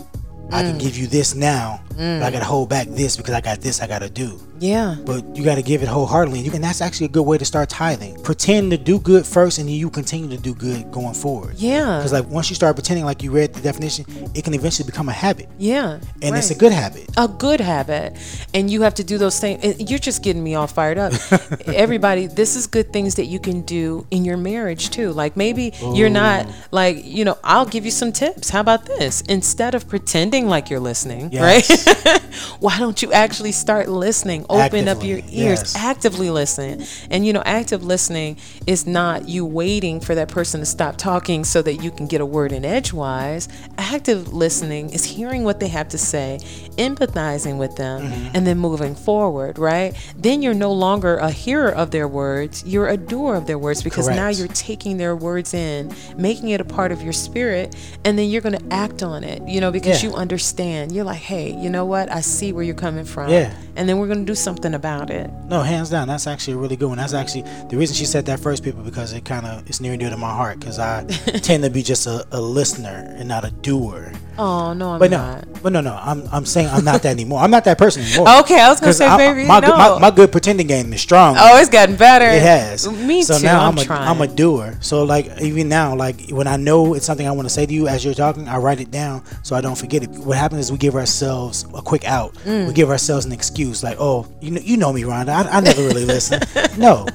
I 0.51 0.63
Mm. 0.63 0.69
can 0.71 0.77
give 0.79 0.97
you 0.97 1.07
this 1.07 1.35
now, 1.35 1.81
but 1.95 2.23
I 2.23 2.31
gotta 2.31 2.45
hold 2.45 2.69
back 2.69 2.87
this 2.89 3.15
because 3.17 3.33
I 3.33 3.41
got 3.41 3.61
this 3.61 3.81
I 3.81 3.87
gotta 3.87 4.09
do. 4.09 4.39
Yeah. 4.59 4.95
But 5.05 5.37
you 5.37 5.43
gotta 5.45 5.61
give 5.61 5.81
it 5.83 5.87
wholeheartedly, 5.87 6.39
and, 6.39 6.47
you, 6.47 6.53
and 6.53 6.63
that's 6.63 6.81
actually 6.81 7.05
a 7.05 7.09
good 7.09 7.23
way 7.23 7.37
to 7.37 7.45
start 7.45 7.69
tithing. 7.69 8.21
Pretend 8.23 8.71
to 8.71 8.77
do 8.77 8.99
good 8.99 9.25
first, 9.25 9.57
and 9.57 9.69
then 9.69 9.75
you 9.75 9.89
continue 9.89 10.27
to 10.35 10.41
do 10.41 10.53
good 10.53 10.91
going 10.91 11.13
forward. 11.13 11.55
Yeah. 11.57 11.97
Because 11.97 12.11
like 12.11 12.27
once 12.27 12.49
you 12.49 12.55
start 12.55 12.75
pretending, 12.75 13.05
like 13.05 13.23
you 13.23 13.31
read 13.31 13.53
the 13.53 13.61
definition, 13.61 14.05
it 14.33 14.43
can 14.43 14.53
eventually 14.53 14.85
become 14.85 15.07
a 15.07 15.13
habit, 15.13 15.47
Yeah. 15.57 15.99
and 16.21 16.35
it's 16.35 16.49
a 16.51 16.55
good 16.55 16.73
habit. 16.73 17.05
a 17.17 17.27
good 17.27 17.59
habit 17.61 18.15
and 18.53 18.69
you 18.69 18.81
have 18.81 18.93
to 18.95 19.03
do 19.03 19.17
those 19.17 19.39
things 19.39 19.59
you're 19.89 19.99
just 19.99 20.23
getting 20.23 20.43
me 20.43 20.55
all 20.55 20.67
fired 20.67 20.97
up 20.97 21.11
everybody 21.67 22.27
this 22.27 22.55
is 22.55 22.65
good 22.67 22.91
things 22.93 23.15
that 23.15 23.25
you 23.25 23.39
can 23.39 23.61
do 23.61 24.05
in 24.11 24.23
your 24.25 24.37
marriage 24.37 24.89
too 24.89 25.11
like 25.11 25.35
maybe 25.35 25.73
you're 25.93 26.09
not 26.09 26.47
like 26.71 27.03
you 27.05 27.25
know 27.25 27.37
i'll 27.43 27.65
give 27.65 27.83
you 27.85 27.91
some 27.91 28.11
tips 28.11 28.49
how 28.49 28.61
about 28.61 28.85
this 28.85 29.21
instead 29.21 29.75
of 29.75 29.87
pretending 29.87 30.38
pretending 30.43 30.49
like 30.49 30.69
you're 30.69 30.79
listening, 30.79 31.29
Yes. 31.31 32.05
right? 32.05 32.21
Why 32.59 32.77
don't 32.79 33.01
you 33.01 33.11
actually 33.13 33.51
start 33.51 33.89
listening? 33.89 34.45
Open 34.49 34.87
up 34.87 35.03
your 35.03 35.19
ears, 35.19 35.29
yes. 35.61 35.75
actively 35.75 36.29
listen. 36.29 36.83
And 37.09 37.25
you 37.25 37.33
know, 37.33 37.41
active 37.45 37.83
listening 37.83 38.37
is 38.67 38.85
not 38.85 39.27
you 39.27 39.45
waiting 39.45 39.99
for 39.99 40.15
that 40.15 40.27
person 40.29 40.59
to 40.59 40.65
stop 40.65 40.95
talking 40.97 41.43
so 41.43 41.61
that 41.61 41.75
you 41.83 41.91
can 41.91 42.07
get 42.07 42.21
a 42.21 42.25
word 42.25 42.51
in 42.51 42.63
edgewise. 42.65 43.47
Active 43.77 44.33
listening 44.33 44.89
is 44.91 45.03
hearing 45.03 45.43
what 45.43 45.59
they 45.59 45.67
have 45.69 45.87
to 45.89 45.97
say, 45.97 46.39
empathizing 46.77 47.57
with 47.57 47.75
them, 47.75 47.89
Mm-hmm. 47.99 48.35
and 48.35 48.47
then 48.47 48.57
moving 48.57 48.95
forward, 48.95 49.57
right? 49.59 49.93
Then 50.15 50.41
you're 50.41 50.53
no 50.53 50.71
longer 50.71 51.17
a 51.17 51.31
hearer 51.31 51.69
of 51.71 51.91
their 51.91 52.07
words, 52.07 52.63
you're 52.65 52.87
a 52.87 52.97
doer 52.97 53.35
of 53.35 53.45
their 53.45 53.57
words 53.57 53.81
because 53.83 54.07
now 54.07 54.29
you're 54.29 54.47
taking 54.49 54.97
their 54.97 55.15
words 55.15 55.53
in, 55.53 55.93
making 56.17 56.49
it 56.49 56.61
a 56.61 56.65
part 56.65 56.91
of 56.91 57.01
your 57.01 57.13
spirit, 57.13 57.75
and 58.05 58.17
then 58.17 58.29
you're 58.29 58.41
going 58.41 58.57
to 58.57 58.73
act 58.73 59.03
on 59.03 59.23
it, 59.23 59.41
you 59.47 59.59
know, 59.59 59.71
because 59.71 60.01
Yeah. 60.03 60.09
you 60.09 60.15
understand. 60.15 60.28
You're 60.33 61.03
like, 61.03 61.19
hey, 61.19 61.51
you 61.55 61.69
know 61.69 61.85
what? 61.85 62.11
I 62.11 62.21
see 62.21 62.53
where 62.53 62.63
you're 62.63 62.75
coming 62.75 63.05
from. 63.05 63.29
Yeah. 63.29 63.53
And 63.75 63.87
then 63.87 63.97
we're 63.97 64.07
going 64.07 64.19
to 64.19 64.25
do 64.25 64.35
something 64.35 64.73
about 64.73 65.09
it. 65.09 65.29
No, 65.47 65.61
hands 65.61 65.89
down, 65.89 66.07
that's 66.09 66.27
actually 66.27 66.53
a 66.53 66.57
really 66.57 66.75
good 66.75 66.87
one. 66.89 66.97
That's 66.97 67.13
actually 67.13 67.43
the 67.69 67.77
reason 67.77 67.95
she 67.95 68.05
said 68.05 68.25
that 68.27 68.39
first, 68.39 68.63
people, 68.63 68.83
because 68.83 69.13
it 69.13 69.23
kind 69.25 69.45
of 69.45 69.67
it's 69.69 69.79
near 69.79 69.93
and 69.93 69.99
dear 69.99 70.09
to 70.09 70.17
my 70.17 70.29
heart. 70.33 70.59
Because 70.59 70.77
I 70.79 71.05
tend 71.41 71.63
to 71.63 71.69
be 71.69 71.81
just 71.81 72.05
a, 72.05 72.25
a 72.31 72.39
listener 72.41 73.13
and 73.17 73.27
not 73.27 73.45
a 73.45 73.51
doer. 73.51 74.11
Oh, 74.37 74.73
no, 74.73 74.91
I'm 74.91 74.99
But 74.99 75.11
no, 75.11 75.17
not. 75.17 75.63
but 75.63 75.73
no, 75.73 75.81
no, 75.81 75.97
I'm 76.01 76.23
I'm 76.31 76.45
saying 76.45 76.67
I'm 76.69 76.85
not 76.85 77.01
that 77.03 77.09
anymore. 77.11 77.39
I'm 77.41 77.51
not 77.51 77.63
that 77.65 77.77
person 77.77 78.03
anymore. 78.03 78.27
Okay, 78.39 78.59
I 78.59 78.69
was 78.69 78.79
going 78.79 78.89
to 78.91 78.93
say, 78.97 79.05
I- 79.05 79.17
baby, 79.17 79.45
my, 79.47 79.59
good- 79.59 79.69
no. 79.69 79.77
my, 79.77 79.99
my 79.99 80.11
good 80.11 80.31
pretending 80.31 80.67
game 80.67 80.91
is 80.93 81.01
strong. 81.01 81.35
Oh, 81.37 81.57
it's 81.59 81.69
gotten 81.69 81.95
better. 81.95 82.25
It 82.25 82.41
has. 82.41 82.89
Me 82.89 83.21
so 83.21 83.37
too. 83.37 83.43
now 83.45 83.61
I'm, 83.65 83.73
I'm, 83.73 83.77
a 83.77 83.83
trying. 83.83 84.07
am 84.09 84.21
a 84.21 84.27
doer. 84.27 84.77
So 84.81 85.03
like 85.03 85.41
even 85.41 85.67
now, 85.69 85.95
like 85.95 86.29
when 86.29 86.47
I 86.47 86.55
know 86.57 86.93
it's 86.93 87.05
something 87.05 87.27
I 87.27 87.31
want 87.31 87.47
to 87.47 87.53
say 87.53 87.65
to 87.65 87.73
you 87.73 87.87
as 87.87 88.03
you're 88.05 88.13
talking, 88.13 88.47
I 88.47 88.57
write 88.57 88.79
it 88.79 88.91
down 88.91 89.23
so 89.43 89.55
I 89.55 89.61
don't 89.61 89.77
forget 89.77 90.03
it. 90.03 90.09
What 90.23 90.37
happens 90.37 90.61
is 90.65 90.71
we 90.71 90.77
give 90.77 90.95
ourselves 90.95 91.65
a 91.73 91.81
quick 91.81 92.05
out. 92.05 92.33
Mm. 92.45 92.67
We 92.67 92.73
give 92.73 92.89
ourselves 92.89 93.25
an 93.25 93.31
excuse, 93.31 93.83
like, 93.83 93.97
oh, 93.99 94.27
you 94.41 94.51
know, 94.51 94.61
you 94.61 94.77
know 94.77 94.91
me, 94.93 95.03
Rhonda. 95.03 95.29
I, 95.29 95.57
I 95.57 95.59
never 95.61 95.81
really 95.81 96.05
listen. 96.05 96.39
no, 96.77 97.05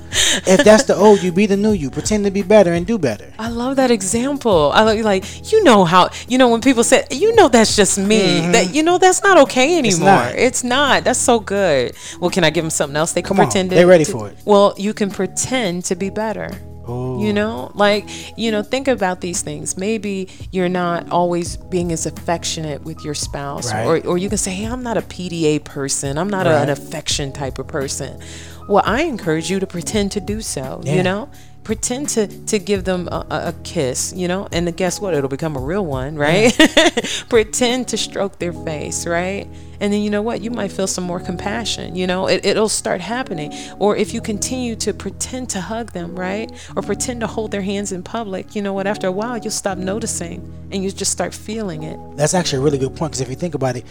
if 0.46 0.64
that's 0.64 0.84
the 0.84 0.94
old 0.96 1.22
you, 1.22 1.32
be 1.32 1.46
the 1.46 1.56
new 1.56 1.72
you. 1.72 1.90
Pretend 1.90 2.24
to 2.24 2.30
be 2.30 2.42
better 2.42 2.72
and 2.72 2.86
do 2.86 2.98
better. 2.98 3.32
I 3.38 3.48
love 3.48 3.76
that 3.76 3.90
example. 3.90 4.70
I 4.74 4.82
like, 4.82 5.04
like 5.04 5.52
you 5.52 5.62
know 5.64 5.84
how 5.84 6.10
you 6.28 6.38
know 6.38 6.48
when 6.48 6.60
people 6.60 6.84
say 6.84 7.04
you 7.10 7.34
know 7.36 7.48
that's 7.48 7.76
just 7.76 7.98
me. 7.98 8.40
That 8.52 8.74
you 8.74 8.82
know 8.82 8.98
that's 8.98 9.22
not 9.22 9.38
okay 9.38 9.78
anymore. 9.78 10.30
It's 10.34 10.64
not. 10.64 10.74
not. 10.74 11.04
That's 11.04 11.18
so 11.20 11.40
good. 11.40 11.94
Well, 12.20 12.30
can 12.30 12.44
I 12.44 12.50
give 12.50 12.64
them 12.64 12.70
something 12.70 12.96
else 12.96 13.12
they 13.12 13.22
can 13.22 13.28
Come 13.28 13.40
on, 13.40 13.46
pretend? 13.46 13.70
to- 13.70 13.76
they're 13.76 13.86
ready 13.86 14.04
to- 14.04 14.12
for 14.12 14.28
it. 14.28 14.38
Well, 14.44 14.74
you 14.76 14.94
can 14.94 15.10
pretend 15.10 15.84
to 15.86 15.94
be 15.94 16.10
better. 16.10 16.50
Oh, 16.86 17.20
You 17.22 17.32
know, 17.32 17.70
like, 17.74 18.04
you 18.38 18.50
know, 18.50 18.62
think 18.62 18.88
about 18.88 19.20
these 19.20 19.40
things. 19.42 19.76
Maybe 19.76 20.28
you're 20.50 20.68
not 20.68 21.10
always 21.10 21.56
being 21.56 21.92
as 21.92 22.04
affectionate 22.06 22.82
with 22.84 23.04
your 23.04 23.14
spouse, 23.14 23.72
Right. 23.72 23.86
or, 23.86 24.06
or 24.06 24.18
you 24.18 24.28
can 24.28 24.38
say, 24.38 24.52
hey, 24.52 24.66
I'm 24.66 24.82
not 24.82 24.96
a 24.98 25.02
PDA 25.02 25.64
person. 25.64 26.18
I'm 26.18 26.28
not 26.28 26.46
a, 26.46 26.50
an 26.58 26.68
affection 26.68 27.32
type 27.32 27.58
of 27.58 27.66
person. 27.68 28.20
Well, 28.68 28.82
I 28.86 29.02
encourage 29.02 29.50
you 29.50 29.60
to 29.60 29.66
pretend 29.66 30.12
to 30.12 30.20
do 30.20 30.40
so, 30.40 30.80
Yeah. 30.84 30.94
you 30.96 31.02
know? 31.02 31.28
Pretend 31.64 32.10
to, 32.10 32.26
to 32.46 32.58
give 32.58 32.84
them 32.84 33.08
a, 33.08 33.26
a, 33.30 33.54
kiss, 33.64 34.12
you 34.14 34.28
know? 34.28 34.48
And 34.52 34.76
guess 34.76 35.00
what? 35.00 35.14
It'll 35.14 35.30
become 35.30 35.56
a 35.56 35.60
real 35.60 35.84
one, 35.84 36.16
right? 36.16 36.54
pretend 37.30 37.88
to 37.88 37.96
stroke 37.96 38.38
their 38.38 38.52
face, 38.52 39.06
right? 39.06 39.48
And 39.80 39.92
then 39.92 40.02
you 40.02 40.10
know 40.10 40.22
what? 40.22 40.42
You 40.42 40.50
might 40.50 40.72
feel 40.72 40.86
some 40.86 41.04
more 41.04 41.20
compassion, 41.20 41.96
you 41.96 42.06
know? 42.06 42.26
It, 42.26 42.44
it'll 42.44 42.68
start 42.68 43.00
happening. 43.00 43.52
Or 43.78 43.96
if 43.96 44.12
you 44.12 44.20
continue 44.20 44.76
to 44.76 44.92
pretend 44.92 45.50
to 45.50 45.60
hug 45.60 45.92
them, 45.92 46.14
right? 46.14 46.50
Or 46.76 46.82
pretend 46.82 47.20
to 47.20 47.26
hold 47.26 47.50
their 47.50 47.62
hands 47.62 47.92
in 47.92 48.02
public, 48.02 48.54
you 48.54 48.62
know 48.62 48.72
what? 48.72 48.86
After 48.86 49.06
a 49.06 49.12
while, 49.12 49.38
you'll 49.38 49.50
stop 49.50 49.78
noticing 49.78 50.52
and 50.70 50.84
you 50.84 50.90
just 50.90 51.12
start 51.12 51.32
feeling 51.34 51.82
it. 51.82 51.98
that's 52.16 52.34
actually 52.34 52.58
a 52.58 52.62
really 52.62 52.78
good 52.78 52.94
point 52.94 53.12
because 53.12 53.20
if 53.20 53.28
you 53.28 53.36
think 53.36 53.54
about 53.54 53.76
it, 53.76 53.84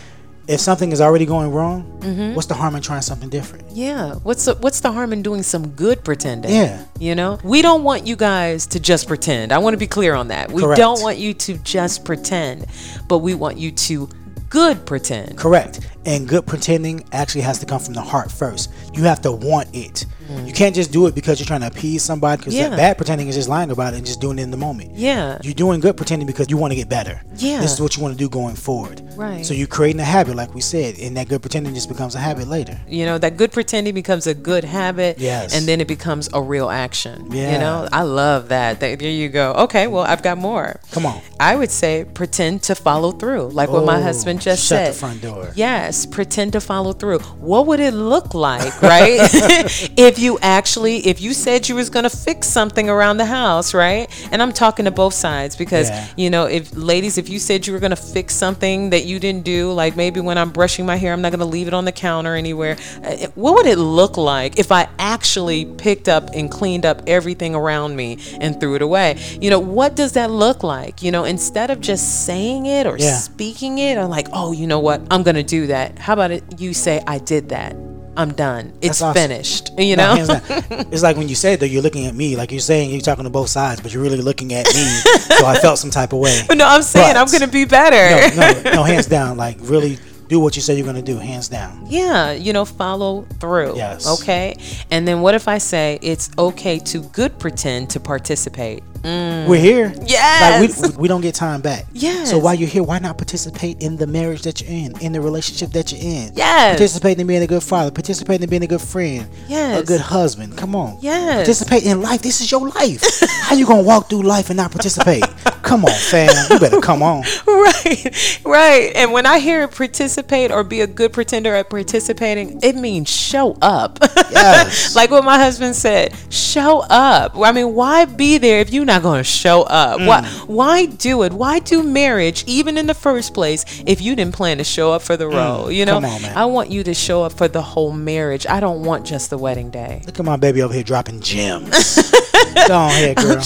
if 0.48 0.60
something 0.60 0.92
is 0.92 1.00
already 1.02 1.26
going 1.26 1.52
wrong, 1.52 1.84
Mm-hmm. 2.04 2.36
what's 2.36 2.48
the 2.48 2.54
harm 2.54 2.76
in 2.76 2.82
trying 2.82 3.02
something 3.02 3.30
different? 3.30 3.64
Yeah. 3.72 4.16
What's 4.16 4.46
the, 4.46 4.56
what's 4.56 4.82
the 4.82 4.92
harm 4.92 5.14
in 5.14 5.22
doing 5.24 5.42
some 5.44 5.70
good 5.70 6.04
pretending? 6.04 6.52
Yeah. 6.52 6.84
You 7.00 7.16
know, 7.16 7.40
we 7.44 7.62
don't 7.62 7.84
want 7.84 8.06
you 8.06 8.16
guys 8.18 8.66
to 8.68 8.80
just 8.80 9.08
pretend. 9.08 9.52
I 9.54 9.58
want 9.60 9.74
to 9.74 9.78
be 9.78 9.88
clear 9.88 10.14
on 10.16 10.28
that. 10.28 10.52
We 10.52 10.62
Correct. 10.62 10.78
don't 10.78 11.02
want 11.02 11.18
you 11.18 11.34
to 11.34 11.58
just 11.60 12.04
pretend, 12.04 12.66
but 13.08 13.20
we 13.20 13.34
want 13.36 13.58
you 13.58 13.72
to 13.72 14.10
good 14.50 14.86
pretend. 14.86 15.38
Correct. 15.38 15.80
And 16.06 16.28
good 16.28 16.46
pretending 16.46 17.06
actually 17.14 17.42
has 17.42 17.60
to 17.60 17.66
come 17.66 17.80
from 17.80 17.94
the 17.94 18.02
heart 18.02 18.30
first. 18.32 18.70
You 18.94 19.04
have 19.04 19.22
to 19.22 19.32
want 19.32 19.70
it. 19.74 20.06
You 20.46 20.52
can't 20.54 20.74
just 20.74 20.92
do 20.92 21.06
it 21.08 21.14
because 21.14 21.40
you're 21.40 21.46
trying 21.46 21.62
to 21.62 21.68
appease 21.68 22.02
somebody. 22.02 22.38
Because 22.40 22.54
Mm. 22.56 22.58
Yeah. 22.72 22.76
bad 22.76 22.98
pretending 22.98 23.28
is 23.28 23.36
just 23.36 23.50
lying 23.50 23.70
about 23.72 23.94
it 23.94 23.98
and 23.98 24.06
just 24.06 24.20
doing 24.20 24.40
it 24.40 24.42
in 24.44 24.52
the 24.52 24.58
moment. 24.58 24.92
Yeah. 24.96 25.38
You're 25.44 25.54
doing 25.54 25.80
good 25.80 25.96
pretending 25.96 26.26
because 26.26 26.50
you 26.50 26.58
want 26.58 26.72
to 26.72 26.76
get 26.76 26.90
better. 26.90 27.22
Yeah. 27.36 27.62
This 27.62 27.72
is 27.74 27.82
what 27.82 27.96
you 27.96 28.02
want 28.04 28.16
to 28.16 28.18
do 28.18 28.30
going 28.30 28.56
forward. 28.56 29.02
Right. 29.16 29.46
So 29.46 29.54
you're 29.54 29.68
creating 29.68 30.02
a 30.02 30.06
habit, 30.06 30.36
like 30.36 30.54
we 30.54 30.62
said, 30.62 30.98
and 31.00 31.16
that 31.18 31.28
good 31.30 31.42
pretending 31.42 31.74
just 31.74 31.90
becomes 31.90 32.16
a 32.16 32.20
habit 32.20 32.48
later. 32.48 32.80
You 32.88 33.06
know, 33.06 33.18
that 33.18 33.38
good 33.38 33.52
pretending 33.52 33.94
becomes 33.94 34.28
a 34.28 34.34
good 34.34 34.64
habit. 34.64 35.20
Yes. 35.20 35.56
And 35.56 35.68
then 35.68 35.82
it 35.82 35.88
becomes 35.88 36.30
a 36.34 36.42
real 36.42 36.70
action. 36.70 37.32
You 37.32 37.58
know, 37.60 37.88
I 37.92 38.04
love 38.04 38.50
that. 38.50 38.80
There 38.80 38.96
you 39.02 39.30
go. 39.30 39.54
Okay, 39.54 39.88
well, 39.88 40.04
I've 40.04 40.24
got 40.24 40.38
more. 40.38 40.80
Come 40.92 41.06
on. 41.06 41.22
I 41.40 41.56
would 41.56 41.72
say 41.72 42.06
pretend 42.14 42.64
to 42.64 42.76
follow 42.76 43.12
through, 43.12 43.50
like 43.50 43.70
what 43.70 43.86
my 43.86 43.98
Oh, 44.00 44.02
husband 44.04 44.42
just 44.42 44.68
said. 44.68 44.86
shut 44.88 44.94
the 44.94 45.00
front 45.00 45.22
door. 45.22 45.52
Yes, 45.56 46.06
pretend 46.06 46.54
to 46.54 46.62
follow 46.62 46.94
through. 46.94 47.20
What 47.20 47.68
would 47.68 47.80
it 47.80 47.94
look 47.94 48.34
like, 48.34 48.82
right? 48.82 49.20
if 49.98 50.20
you 50.20 50.40
actually, 50.42 51.06
if 51.08 51.22
you 51.22 51.34
said 51.34 51.68
you 51.70 51.76
was 51.76 51.90
gonna 51.90 52.10
fix 52.10 52.48
something 52.48 52.90
around 52.90 53.18
the 53.18 53.26
house, 53.26 53.74
right? 53.74 54.10
And 54.32 54.42
I'm 54.42 54.52
talking 54.52 54.86
to 54.86 54.92
both 54.92 55.14
sides 55.14 55.56
because 55.56 55.90
Yeah. 55.90 56.08
you 56.18 56.30
know, 56.30 56.46
if 56.46 56.76
ladies, 56.76 57.18
if 57.18 57.30
you 57.30 57.40
said 57.40 57.68
you 57.68 57.74
were 57.74 57.80
gonna 57.80 57.96
fix 57.96 58.36
something 58.36 58.90
that 58.92 59.03
you 59.06 59.20
didn't 59.20 59.44
do, 59.44 59.72
like 59.72 59.96
maybe 59.96 60.20
when 60.20 60.38
I'm 60.38 60.50
brushing 60.52 60.86
my 60.86 60.96
hair, 60.96 61.14
I'm 61.14 61.22
not 61.22 61.32
gonna 61.32 61.46
leave 61.46 61.68
it 61.68 61.74
on 61.74 61.86
the 61.86 61.92
counter 61.92 62.36
anywhere. 62.36 62.78
uh, 63.04 63.28
What 63.36 63.56
would 63.56 63.66
it 63.66 63.78
look 63.78 64.18
like 64.18 64.58
if 64.60 64.72
I 64.72 64.88
actually 65.00 65.66
picked 65.66 66.08
up 66.10 66.30
and 66.34 66.50
cleaned 66.50 66.86
up 66.86 67.02
everything 67.08 67.56
around 67.56 67.96
me 67.96 68.18
and 68.40 68.60
threw 68.60 68.76
it 68.76 68.82
away? 68.82 69.18
You 69.42 69.50
know, 69.50 69.60
what 69.60 69.96
does 69.96 70.14
that 70.14 70.32
look 70.32 70.64
like? 70.64 71.02
You 71.04 71.12
know, 71.12 71.24
instead 71.24 71.70
of 71.70 71.82
just 71.82 72.26
saying 72.26 72.66
it 72.66 72.88
or 72.88 72.98
Yeah. 72.98 73.18
speaking 73.18 73.78
it, 73.80 73.98
I'm 73.98 74.10
like, 74.10 74.28
oh, 74.34 74.52
you 74.52 74.68
know 74.68 74.80
what? 74.80 75.02
I'm 75.12 75.24
gonna 75.24 75.44
do 75.44 75.68
that. 75.68 76.00
How 76.00 76.14
about 76.14 76.32
it? 76.32 76.44
You 76.58 76.74
say, 76.74 77.02
I 77.08 77.18
did 77.20 77.50
that. 77.50 77.76
I'm 78.16 78.32
done. 78.34 78.74
It's 78.82 79.02
awesome. 79.02 79.14
finished. 79.14 79.72
You 79.78 79.96
No, 79.96 80.16
know? 80.16 80.40
it's 80.92 81.02
like 81.02 81.18
when 81.18 81.28
you 81.30 81.36
say 81.36 81.56
that 81.56 81.68
you're 81.70 81.82
looking 81.82 82.06
at 82.06 82.14
me. 82.14 82.36
Like 82.36 82.52
you're 82.52 82.60
saying 82.62 82.92
you're 82.92 83.02
talking 83.02 83.24
to 83.24 83.30
both 83.30 83.50
sides, 83.50 83.82
but 83.82 83.94
you're 83.94 84.04
really 84.04 84.22
looking 84.22 84.54
at 84.54 84.66
me. 84.68 84.72
so 85.38 85.46
I 85.46 85.58
felt 85.60 85.80
some 85.80 85.90
type 85.90 86.14
of 86.14 86.20
way. 86.20 86.42
But 86.48 86.58
no, 86.58 86.68
I'm 86.68 86.84
saying 86.84 87.16
I'm 87.18 87.28
gonna 87.28 87.48
be 87.48 87.66
better. 87.66 88.36
No, 88.36 88.52
no, 88.62 88.72
no, 88.76 88.84
hands 88.84 89.08
down. 89.08 89.38
Like 89.38 89.58
really 89.62 89.98
do 90.28 90.40
what 90.40 90.56
you 90.56 90.62
say 90.62 90.76
you're 90.76 90.84
going 90.84 90.96
to 90.96 91.02
do, 91.02 91.18
hands 91.18 91.48
down. 91.48 91.86
Yeah, 91.88 92.32
you 92.32 92.54
know, 92.54 92.66
follow 92.66 93.24
through. 93.40 93.76
Yes. 93.76 94.22
Okay. 94.22 94.56
And 94.92 95.08
then 95.08 95.22
what 95.22 95.36
if 95.36 95.48
I 95.48 95.58
say 95.58 96.00
it's 96.02 96.30
okay 96.38 96.80
to 96.80 97.02
good 97.02 97.38
pretend 97.40 97.90
to 97.92 98.00
participate? 98.00 98.84
Mm. 99.04 99.48
We're 99.48 99.60
here. 99.60 99.94
Yes. 100.06 100.82
Like 100.82 100.92
we, 100.92 100.98
we 101.04 101.08
don't 101.10 101.22
get 101.22 101.36
time 101.36 101.62
back. 101.62 101.86
Yes. 101.92 102.30
So 102.30 102.40
while 102.40 102.56
you're 102.56 102.70
here, 102.70 102.84
why 102.84 103.00
not 103.00 103.18
participate 103.18 103.82
in 103.82 103.98
the 103.98 104.08
marriage 104.08 104.44
that 104.44 104.62
you're 104.62 104.72
in, 104.72 104.98
in 105.02 105.12
the 105.12 105.20
relationship 105.20 105.72
that 105.72 105.92
you're 105.92 106.02
in? 106.02 106.32
Yes. 106.36 106.78
Participate 106.78 107.20
in 107.20 107.28
being 107.28 107.44
a 107.44 107.48
good 107.48 107.64
father. 107.64 107.92
Participate 107.92 108.42
in 108.42 108.50
being 108.50 108.64
a 108.64 108.68
good 108.68 108.82
friend. 108.82 109.30
Yes. 109.48 109.82
A 109.82 109.86
good 109.86 110.00
husband. 110.00 110.58
Come 110.58 110.74
on. 110.74 110.98
Yes. 111.02 111.36
Participate 111.36 111.86
in 111.86 112.02
life. 112.02 112.22
This 112.22 112.40
is 112.40 112.50
your 112.50 112.70
life. 112.70 113.04
How 113.42 113.56
you 113.56 113.66
gonna 113.66 113.84
walk 113.84 114.10
through 114.10 114.24
life 114.24 114.50
and 114.50 114.58
not 114.58 114.72
participate? 114.72 115.24
come 115.64 115.86
on, 115.86 115.92
fam. 115.92 116.30
You 116.50 116.60
better 116.60 116.80
come 116.80 117.02
on. 117.02 117.24
Right, 117.64 118.40
right. 118.46 118.92
And 118.96 119.12
when 119.12 119.26
I 119.26 119.40
hear 119.40 119.68
participate 119.68 120.52
or 120.52 120.64
be 120.64 120.82
a 120.82 120.88
good 120.88 121.14
pretender 121.14 121.54
at 121.56 121.70
participating, 121.70 122.60
it 122.64 122.76
means 122.76 123.10
show 123.10 123.58
up. 123.62 124.00
Yes. 124.32 124.96
like 124.96 125.12
what 125.12 125.24
my 125.24 125.38
husband 125.38 125.76
said, 125.76 126.14
show 126.30 126.82
up. 126.90 127.38
I 127.38 127.52
mean, 127.52 127.74
why 127.74 128.06
be 128.06 128.38
there 128.38 128.60
if 128.60 128.72
you're 128.72 128.86
not 128.86 129.02
going 129.02 129.20
to 129.20 129.24
show 129.24 129.64
up? 129.64 130.00
Why, 130.00 130.22
Mm. 130.24 130.48
why 130.48 130.86
do 130.86 131.24
it? 131.24 131.34
Why 131.34 131.60
do 131.60 131.82
marriage, 131.84 132.44
even 132.48 132.78
in 132.78 132.86
the 132.88 132.94
first 132.94 133.34
place, 133.34 133.66
if 133.86 134.02
you 134.02 134.16
didn't 134.16 134.34
plan 134.36 134.58
to 134.60 134.64
show 134.64 134.92
up 134.94 135.02
for 135.02 135.18
the 135.18 135.28
role? 135.28 135.72
You 135.72 135.86
know, 135.86 136.00
Mm. 136.00 136.26
On. 136.32 136.38
I 136.38 136.46
want 136.46 136.70
you 136.72 136.84
to 136.84 136.94
show 136.94 137.24
up 137.24 137.34
for 137.34 137.48
the 137.48 137.62
whole 137.62 137.92
marriage. 137.92 138.46
I 138.48 138.60
don't 138.60 138.84
want 138.84 139.06
just 139.06 139.30
the 139.30 139.38
wedding 139.38 139.70
day. 139.70 140.02
Look 140.06 140.20
at 140.20 140.26
my 140.26 140.38
baby 140.38 140.62
over 140.62 140.74
here 140.74 140.84
dropping 140.84 141.20
gems. 141.22 142.12
Go 142.68 142.76
on 142.76 142.90
ahead, 142.92 143.18
girl. 143.18 143.42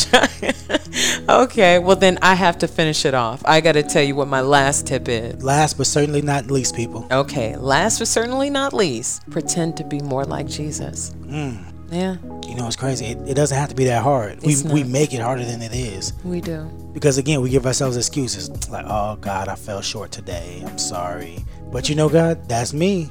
Okay, 1.30 1.80
well 1.80 1.96
then 1.96 2.18
I 2.22 2.36
have 2.36 2.58
to 2.60 2.68
finish 2.68 3.06
it 3.06 3.13
off. 3.13 3.42
I 3.46 3.62
got 3.62 3.74
to 3.74 3.84
tell 3.84 4.04
you 4.04 4.16
what 4.16 4.27
my 4.27 4.42
last 4.42 4.88
tip 4.88 5.08
is. 5.08 5.44
Last 5.44 5.77
but 5.77 5.88
certainly 5.88 6.22
not 6.22 6.48
least, 6.51 6.75
people. 6.75 7.08
Okay, 7.12 7.56
last 7.58 8.00
but 8.00 8.08
certainly 8.08 8.50
not 8.50 8.74
least, 8.74 9.27
pretend 9.30 9.77
to 9.77 9.84
be 9.84 10.00
more 10.00 10.25
like 10.25 10.48
Jesus. 10.48 11.12
Mm. 11.22 11.63
Yeah, 11.89 12.18
You 12.46 12.56
know, 12.56 12.68
it's 12.68 12.75
crazy. 12.75 13.06
It, 13.06 13.18
it 13.30 13.34
doesn't 13.36 13.58
have 13.58 13.70
to 13.70 13.75
be 13.75 13.86
that 13.86 14.04
hard. 14.04 14.42
We, 14.42 14.51
It's 14.51 14.63
we 14.63 14.82
not. 14.84 14.89
make 14.92 15.13
it 15.13 15.22
harder 15.22 15.46
than 15.46 15.62
it 15.62 15.74
is. 15.74 16.12
we 16.25 16.42
do. 16.42 16.66
Because 16.94 17.18
again, 17.18 17.39
we 17.42 17.50
give 17.50 17.66
ourselves 17.66 17.96
excuses 17.96 18.70
like, 18.70 18.86
oh 18.89 19.16
God, 19.22 19.48
I 19.48 19.56
fell 19.56 19.82
short 19.82 20.12
today. 20.12 20.63
I'm 20.68 20.77
sorry. 20.77 21.46
But 21.72 21.90
you 21.90 21.96
know, 21.96 22.10
God, 22.10 22.48
that's 22.48 22.74
me. 22.74 23.10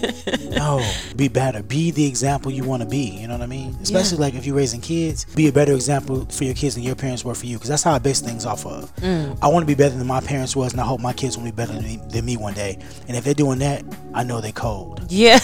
no, 0.50 0.88
be 1.16 1.28
better. 1.28 1.62
Be 1.62 1.90
the 1.90 2.06
example 2.06 2.50
you 2.50 2.64
want 2.64 2.82
to 2.82 2.88
be. 2.88 3.10
You 3.10 3.26
know 3.26 3.34
what 3.34 3.42
I 3.42 3.46
mean? 3.46 3.76
Especially 3.82 4.18
yeah. 4.18 4.24
like 4.24 4.34
if 4.34 4.46
you're 4.46 4.56
raising 4.56 4.80
kids, 4.80 5.24
be 5.34 5.48
a 5.48 5.52
better 5.52 5.72
example 5.72 6.24
for 6.26 6.44
your 6.44 6.54
kids 6.54 6.74
than 6.74 6.84
your 6.84 6.94
parents 6.94 7.24
were 7.24 7.34
for 7.34 7.46
you. 7.46 7.56
Because 7.56 7.70
that's 7.70 7.82
how 7.82 7.92
I 7.92 7.98
base 7.98 8.20
things 8.20 8.46
off 8.46 8.66
of. 8.66 8.94
Mm. 8.96 9.38
I 9.42 9.48
want 9.48 9.62
to 9.62 9.66
be 9.66 9.74
better 9.74 9.96
than 9.96 10.06
my 10.06 10.20
parents 10.20 10.54
was, 10.54 10.72
and 10.72 10.80
I 10.80 10.84
hope 10.84 11.00
my 11.00 11.12
kids 11.12 11.36
will 11.36 11.44
be 11.44 11.50
better 11.50 11.72
than 11.72 11.84
me, 11.84 12.00
than 12.08 12.24
me 12.24 12.36
one 12.36 12.54
day. 12.54 12.78
And 13.08 13.16
if 13.16 13.24
they're 13.24 13.34
doing 13.34 13.58
that, 13.58 13.84
I 14.14 14.24
know 14.24 14.40
they're 14.40 14.52
cold. 14.52 15.04
Yeah. 15.08 15.38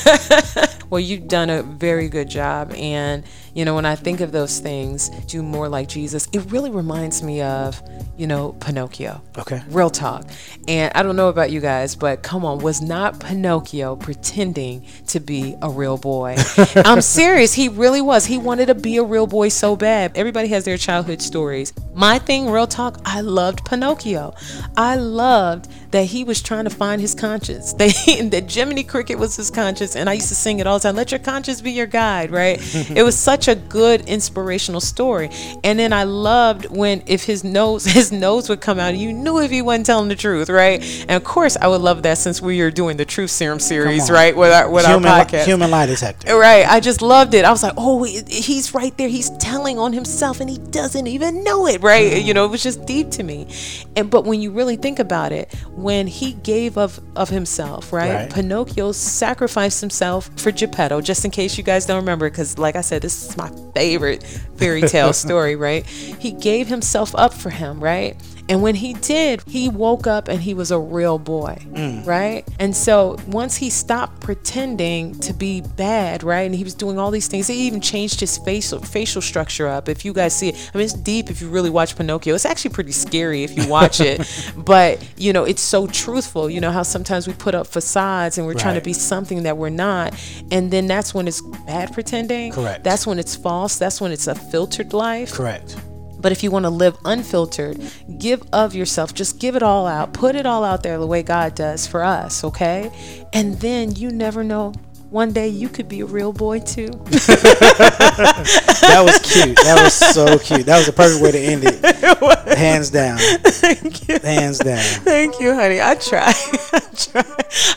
well, 0.90 1.00
you've 1.00 1.28
done 1.28 1.50
a 1.50 1.62
very 1.62 2.08
good 2.08 2.28
job, 2.28 2.72
and 2.74 3.24
you 3.54 3.64
know 3.64 3.74
when 3.74 3.84
I 3.84 3.94
think 3.94 4.20
of 4.20 4.32
those 4.32 4.58
things, 4.58 5.10
do 5.26 5.42
more 5.42 5.68
like 5.68 5.88
Jesus. 5.88 6.28
It 6.32 6.50
really 6.50 6.70
reminds 6.70 7.22
me 7.22 7.42
of 7.42 7.80
you 8.16 8.26
know 8.26 8.52
Pinocchio. 8.54 9.22
Okay. 9.38 9.62
Real 9.68 9.90
talk. 9.90 10.28
And 10.68 10.92
I 10.94 11.02
don't 11.02 11.16
know 11.16 11.28
about 11.28 11.50
you 11.50 11.60
guys, 11.60 11.94
but 11.94 12.22
come 12.22 12.43
on, 12.44 12.58
was 12.58 12.80
not 12.80 13.20
Pinocchio 13.20 13.96
pretending 13.96 14.84
to 15.08 15.20
be 15.20 15.56
a 15.62 15.70
real 15.70 15.96
boy? 15.96 16.36
I'm 16.76 17.00
serious. 17.00 17.54
He 17.54 17.68
really 17.68 18.00
was. 18.00 18.26
He 18.26 18.38
wanted 18.38 18.66
to 18.66 18.74
be 18.74 18.96
a 18.96 19.02
real 19.02 19.26
boy 19.26 19.48
so 19.48 19.76
bad. 19.76 20.12
Everybody 20.16 20.48
has 20.48 20.64
their 20.64 20.78
childhood 20.78 21.22
stories. 21.22 21.72
My 21.94 22.18
thing, 22.18 22.50
real 22.50 22.66
talk, 22.66 23.00
I 23.04 23.20
loved 23.20 23.64
Pinocchio. 23.64 24.34
I 24.76 24.96
loved 24.96 25.68
that 25.92 26.06
he 26.06 26.24
was 26.24 26.42
trying 26.42 26.64
to 26.64 26.70
find 26.70 27.00
his 27.00 27.14
conscience. 27.14 27.74
That, 27.84 28.30
that 28.30 28.50
Jiminy 28.50 28.84
Cricket 28.84 29.18
was 29.18 29.36
his 29.36 29.50
conscience, 29.50 29.94
and 29.94 30.08
I 30.08 30.14
used 30.14 30.28
to 30.28 30.34
sing 30.34 30.58
it 30.58 30.66
all 30.66 30.78
the 30.78 30.84
time. 30.84 30.96
Let 30.96 31.10
your 31.10 31.18
conscience 31.18 31.60
be 31.60 31.72
your 31.72 31.86
guide, 31.86 32.30
right? 32.30 32.58
it 32.96 33.02
was 33.02 33.18
such 33.18 33.46
a 33.46 33.54
good 33.54 34.08
inspirational 34.08 34.80
story. 34.80 35.28
And 35.62 35.78
then 35.78 35.92
I 35.92 36.04
loved 36.04 36.66
when 36.66 37.02
if 37.06 37.24
his 37.24 37.44
nose 37.44 37.84
his 37.84 38.10
nose 38.12 38.48
would 38.48 38.60
come 38.60 38.78
out, 38.78 38.96
you 38.96 39.12
knew 39.12 39.40
if 39.40 39.50
he 39.50 39.62
wasn't 39.62 39.86
telling 39.86 40.08
the 40.08 40.16
truth, 40.16 40.48
right? 40.48 40.82
And 41.08 41.12
of 41.12 41.24
course, 41.24 41.56
I 41.60 41.68
would 41.68 41.80
love 41.80 42.02
that 42.02 42.18
since 42.18 42.33
we 42.40 42.60
are 42.60 42.70
doing 42.70 42.96
the 42.96 43.04
Truth 43.04 43.30
Serum 43.30 43.60
series, 43.60 44.10
right? 44.10 44.36
With 44.36 44.52
our 44.52 44.70
with 44.70 44.86
human 44.86 45.10
our 45.10 45.24
podcast, 45.24 45.44
human 45.44 45.70
lie 45.70 45.86
detector, 45.86 46.36
right? 46.36 46.66
I 46.66 46.80
just 46.80 47.02
loved 47.02 47.34
it. 47.34 47.44
I 47.44 47.50
was 47.50 47.62
like, 47.62 47.74
oh, 47.76 48.04
he's 48.04 48.74
right 48.74 48.96
there. 48.96 49.08
He's 49.08 49.30
telling 49.38 49.78
on 49.78 49.92
himself, 49.92 50.40
and 50.40 50.48
he 50.48 50.58
doesn't 50.58 51.06
even 51.06 51.44
know 51.44 51.66
it, 51.66 51.82
right? 51.82 52.12
Mm. 52.12 52.24
You 52.24 52.34
know, 52.34 52.44
it 52.44 52.48
was 52.48 52.62
just 52.62 52.84
deep 52.86 53.10
to 53.12 53.22
me. 53.22 53.48
And 53.96 54.10
but 54.10 54.24
when 54.24 54.40
you 54.40 54.50
really 54.50 54.76
think 54.76 54.98
about 54.98 55.32
it, 55.32 55.52
when 55.70 56.06
he 56.06 56.32
gave 56.32 56.76
of 56.78 57.00
of 57.16 57.28
himself, 57.28 57.92
right? 57.92 58.14
right. 58.14 58.32
Pinocchio 58.32 58.92
sacrificed 58.92 59.80
himself 59.80 60.30
for 60.36 60.50
Geppetto, 60.50 61.00
just 61.00 61.24
in 61.24 61.30
case 61.30 61.56
you 61.58 61.64
guys 61.64 61.86
don't 61.86 61.96
remember, 61.96 62.28
because 62.30 62.58
like 62.58 62.76
I 62.76 62.80
said, 62.80 63.02
this 63.02 63.28
is 63.28 63.36
my 63.36 63.50
favorite 63.74 64.22
fairy 64.56 64.82
tale 64.82 65.12
story, 65.24 65.56
right? 65.56 65.86
He 65.86 66.32
gave 66.32 66.68
himself 66.68 67.14
up 67.14 67.32
for 67.32 67.50
him, 67.50 67.82
right? 67.82 68.16
And 68.48 68.62
when 68.62 68.74
he 68.74 68.92
did, 68.94 69.42
he 69.46 69.68
woke 69.68 70.06
up 70.06 70.28
and 70.28 70.40
he 70.40 70.52
was 70.52 70.70
a 70.70 70.78
real 70.78 71.18
boy, 71.18 71.56
mm. 71.66 72.06
right? 72.06 72.46
And 72.58 72.76
so 72.76 73.16
once 73.26 73.56
he 73.56 73.70
stopped 73.70 74.20
pretending 74.20 75.18
to 75.20 75.32
be 75.32 75.62
bad, 75.62 76.22
right? 76.22 76.42
And 76.42 76.54
he 76.54 76.62
was 76.62 76.74
doing 76.74 76.98
all 76.98 77.10
these 77.10 77.26
things. 77.26 77.46
He 77.46 77.66
even 77.66 77.80
changed 77.80 78.20
his 78.20 78.36
facial 78.38 78.80
facial 78.80 79.22
structure 79.22 79.66
up. 79.66 79.88
If 79.88 80.04
you 80.04 80.12
guys 80.12 80.36
see 80.36 80.50
it, 80.50 80.70
I 80.74 80.78
mean, 80.78 80.84
it's 80.84 80.94
deep 80.94 81.30
if 81.30 81.40
you 81.40 81.48
really 81.48 81.70
watch 81.70 81.96
Pinocchio. 81.96 82.34
It's 82.34 82.44
actually 82.44 82.74
pretty 82.74 82.92
scary 82.92 83.44
if 83.44 83.56
you 83.56 83.66
watch 83.68 84.00
it, 84.00 84.20
but 84.56 85.02
you 85.16 85.32
know, 85.32 85.44
it's 85.44 85.62
so 85.62 85.86
truthful. 85.86 86.50
You 86.50 86.60
know 86.60 86.70
how 86.70 86.82
sometimes 86.82 87.26
we 87.26 87.32
put 87.32 87.54
up 87.54 87.66
facades 87.66 88.36
and 88.36 88.46
we're 88.46 88.52
right. 88.52 88.62
trying 88.62 88.74
to 88.74 88.84
be 88.84 88.92
something 88.92 89.44
that 89.44 89.56
we're 89.56 89.70
not, 89.70 90.14
and 90.50 90.70
then 90.70 90.86
that's 90.86 91.14
when 91.14 91.26
it's 91.26 91.40
bad 91.66 91.92
pretending. 91.92 92.52
Correct. 92.52 92.84
That's 92.84 93.06
when 93.06 93.18
it's 93.18 93.34
false. 93.34 93.78
That's 93.78 94.00
when 94.00 94.12
it's 94.12 94.26
a 94.26 94.34
filtered 94.34 94.92
life. 94.92 95.32
Correct. 95.32 95.76
But 96.24 96.32
if 96.32 96.42
you 96.42 96.50
want 96.50 96.64
to 96.64 96.70
live 96.70 96.96
unfiltered, 97.04 97.82
give 98.16 98.42
of 98.50 98.74
yourself, 98.74 99.12
just 99.12 99.38
give 99.38 99.56
it 99.56 99.62
all 99.62 99.86
out, 99.86 100.14
put 100.14 100.34
it 100.34 100.46
all 100.46 100.64
out 100.64 100.82
there 100.82 100.96
the 100.98 101.06
way 101.06 101.22
God 101.22 101.54
does 101.54 101.86
for 101.86 102.02
us, 102.02 102.42
okay? 102.42 102.90
And 103.34 103.60
then 103.60 103.94
you 103.94 104.08
never 104.08 104.42
know 104.42 104.72
one 105.14 105.32
day 105.32 105.46
you 105.46 105.68
could 105.68 105.88
be 105.88 106.00
a 106.00 106.04
real 106.04 106.32
boy 106.32 106.58
too. 106.58 106.88
that 107.06 109.00
was 109.04 109.20
cute. 109.20 109.56
That 109.58 109.80
was 109.84 109.94
so 109.94 110.40
cute. 110.40 110.66
That 110.66 110.76
was 110.76 110.86
the 110.86 110.92
perfect 110.92 111.22
way 111.22 111.30
to 111.30 111.38
end 111.38 111.62
it. 111.64 112.48
Hands 112.58 112.90
down. 112.90 113.18
Thank 113.18 114.08
you. 114.08 114.18
Hands 114.18 114.58
down. 114.58 114.82
Thank 115.04 115.38
you, 115.38 115.54
honey. 115.54 115.80
I 115.80 115.94
try. 115.94 116.26
I 116.72 116.80
try. 116.96 117.24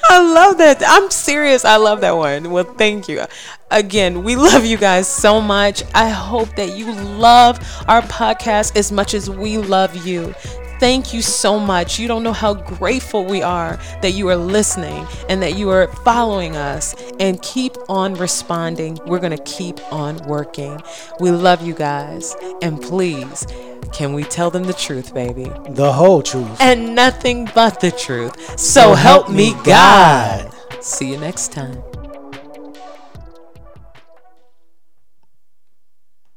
I 0.09 0.33
love 0.33 0.57
that. 0.57 0.81
I'm 0.85 1.11
serious. 1.11 1.63
I 1.63 1.75
love 1.75 2.01
that 2.01 2.17
one. 2.17 2.49
Well, 2.49 2.63
thank 2.63 3.07
you. 3.07 3.23
Again, 3.69 4.23
we 4.23 4.35
love 4.35 4.65
you 4.65 4.77
guys 4.77 5.07
so 5.07 5.39
much. 5.39 5.83
I 5.93 6.09
hope 6.09 6.55
that 6.55 6.75
you 6.75 6.91
love 6.91 7.59
our 7.87 8.01
podcast 8.01 8.75
as 8.75 8.91
much 8.91 9.13
as 9.13 9.29
we 9.29 9.59
love 9.59 9.95
you. 10.07 10.33
Thank 10.79 11.13
you 11.13 11.21
so 11.21 11.59
much. 11.59 11.99
You 11.99 12.07
don't 12.07 12.23
know 12.23 12.33
how 12.33 12.53
grateful 12.53 13.25
we 13.25 13.41
are 13.41 13.79
that 14.01 14.11
you 14.11 14.27
are 14.29 14.35
listening 14.35 15.07
and 15.29 15.41
that 15.41 15.57
you 15.57 15.69
are 15.69 15.87
following 15.87 16.55
us 16.55 16.95
and 17.19 17.41
keep 17.41 17.75
on 17.89 18.13
responding. 18.13 18.99
We're 19.05 19.19
going 19.19 19.35
to 19.35 19.43
keep 19.43 19.79
on 19.91 20.17
working. 20.27 20.81
We 21.19 21.31
love 21.31 21.65
you 21.65 21.73
guys. 21.73 22.35
And 22.61 22.81
please, 22.81 23.47
can 23.93 24.13
we 24.13 24.23
tell 24.23 24.51
them 24.51 24.65
the 24.65 24.73
truth, 24.73 25.13
baby? 25.13 25.51
The 25.69 25.91
whole 25.91 26.21
truth. 26.21 26.59
And 26.61 26.93
nothing 26.93 27.49
but 27.55 27.79
the 27.79 27.91
truth. 27.91 28.39
So, 28.51 28.57
so 28.57 28.93
help, 28.93 29.25
help, 29.25 29.35
me 29.35 29.53
God. 29.63 30.51
God. 30.51 30.83
See 30.83 31.11
you 31.11 31.17
next 31.17 31.51
time. 31.51 31.81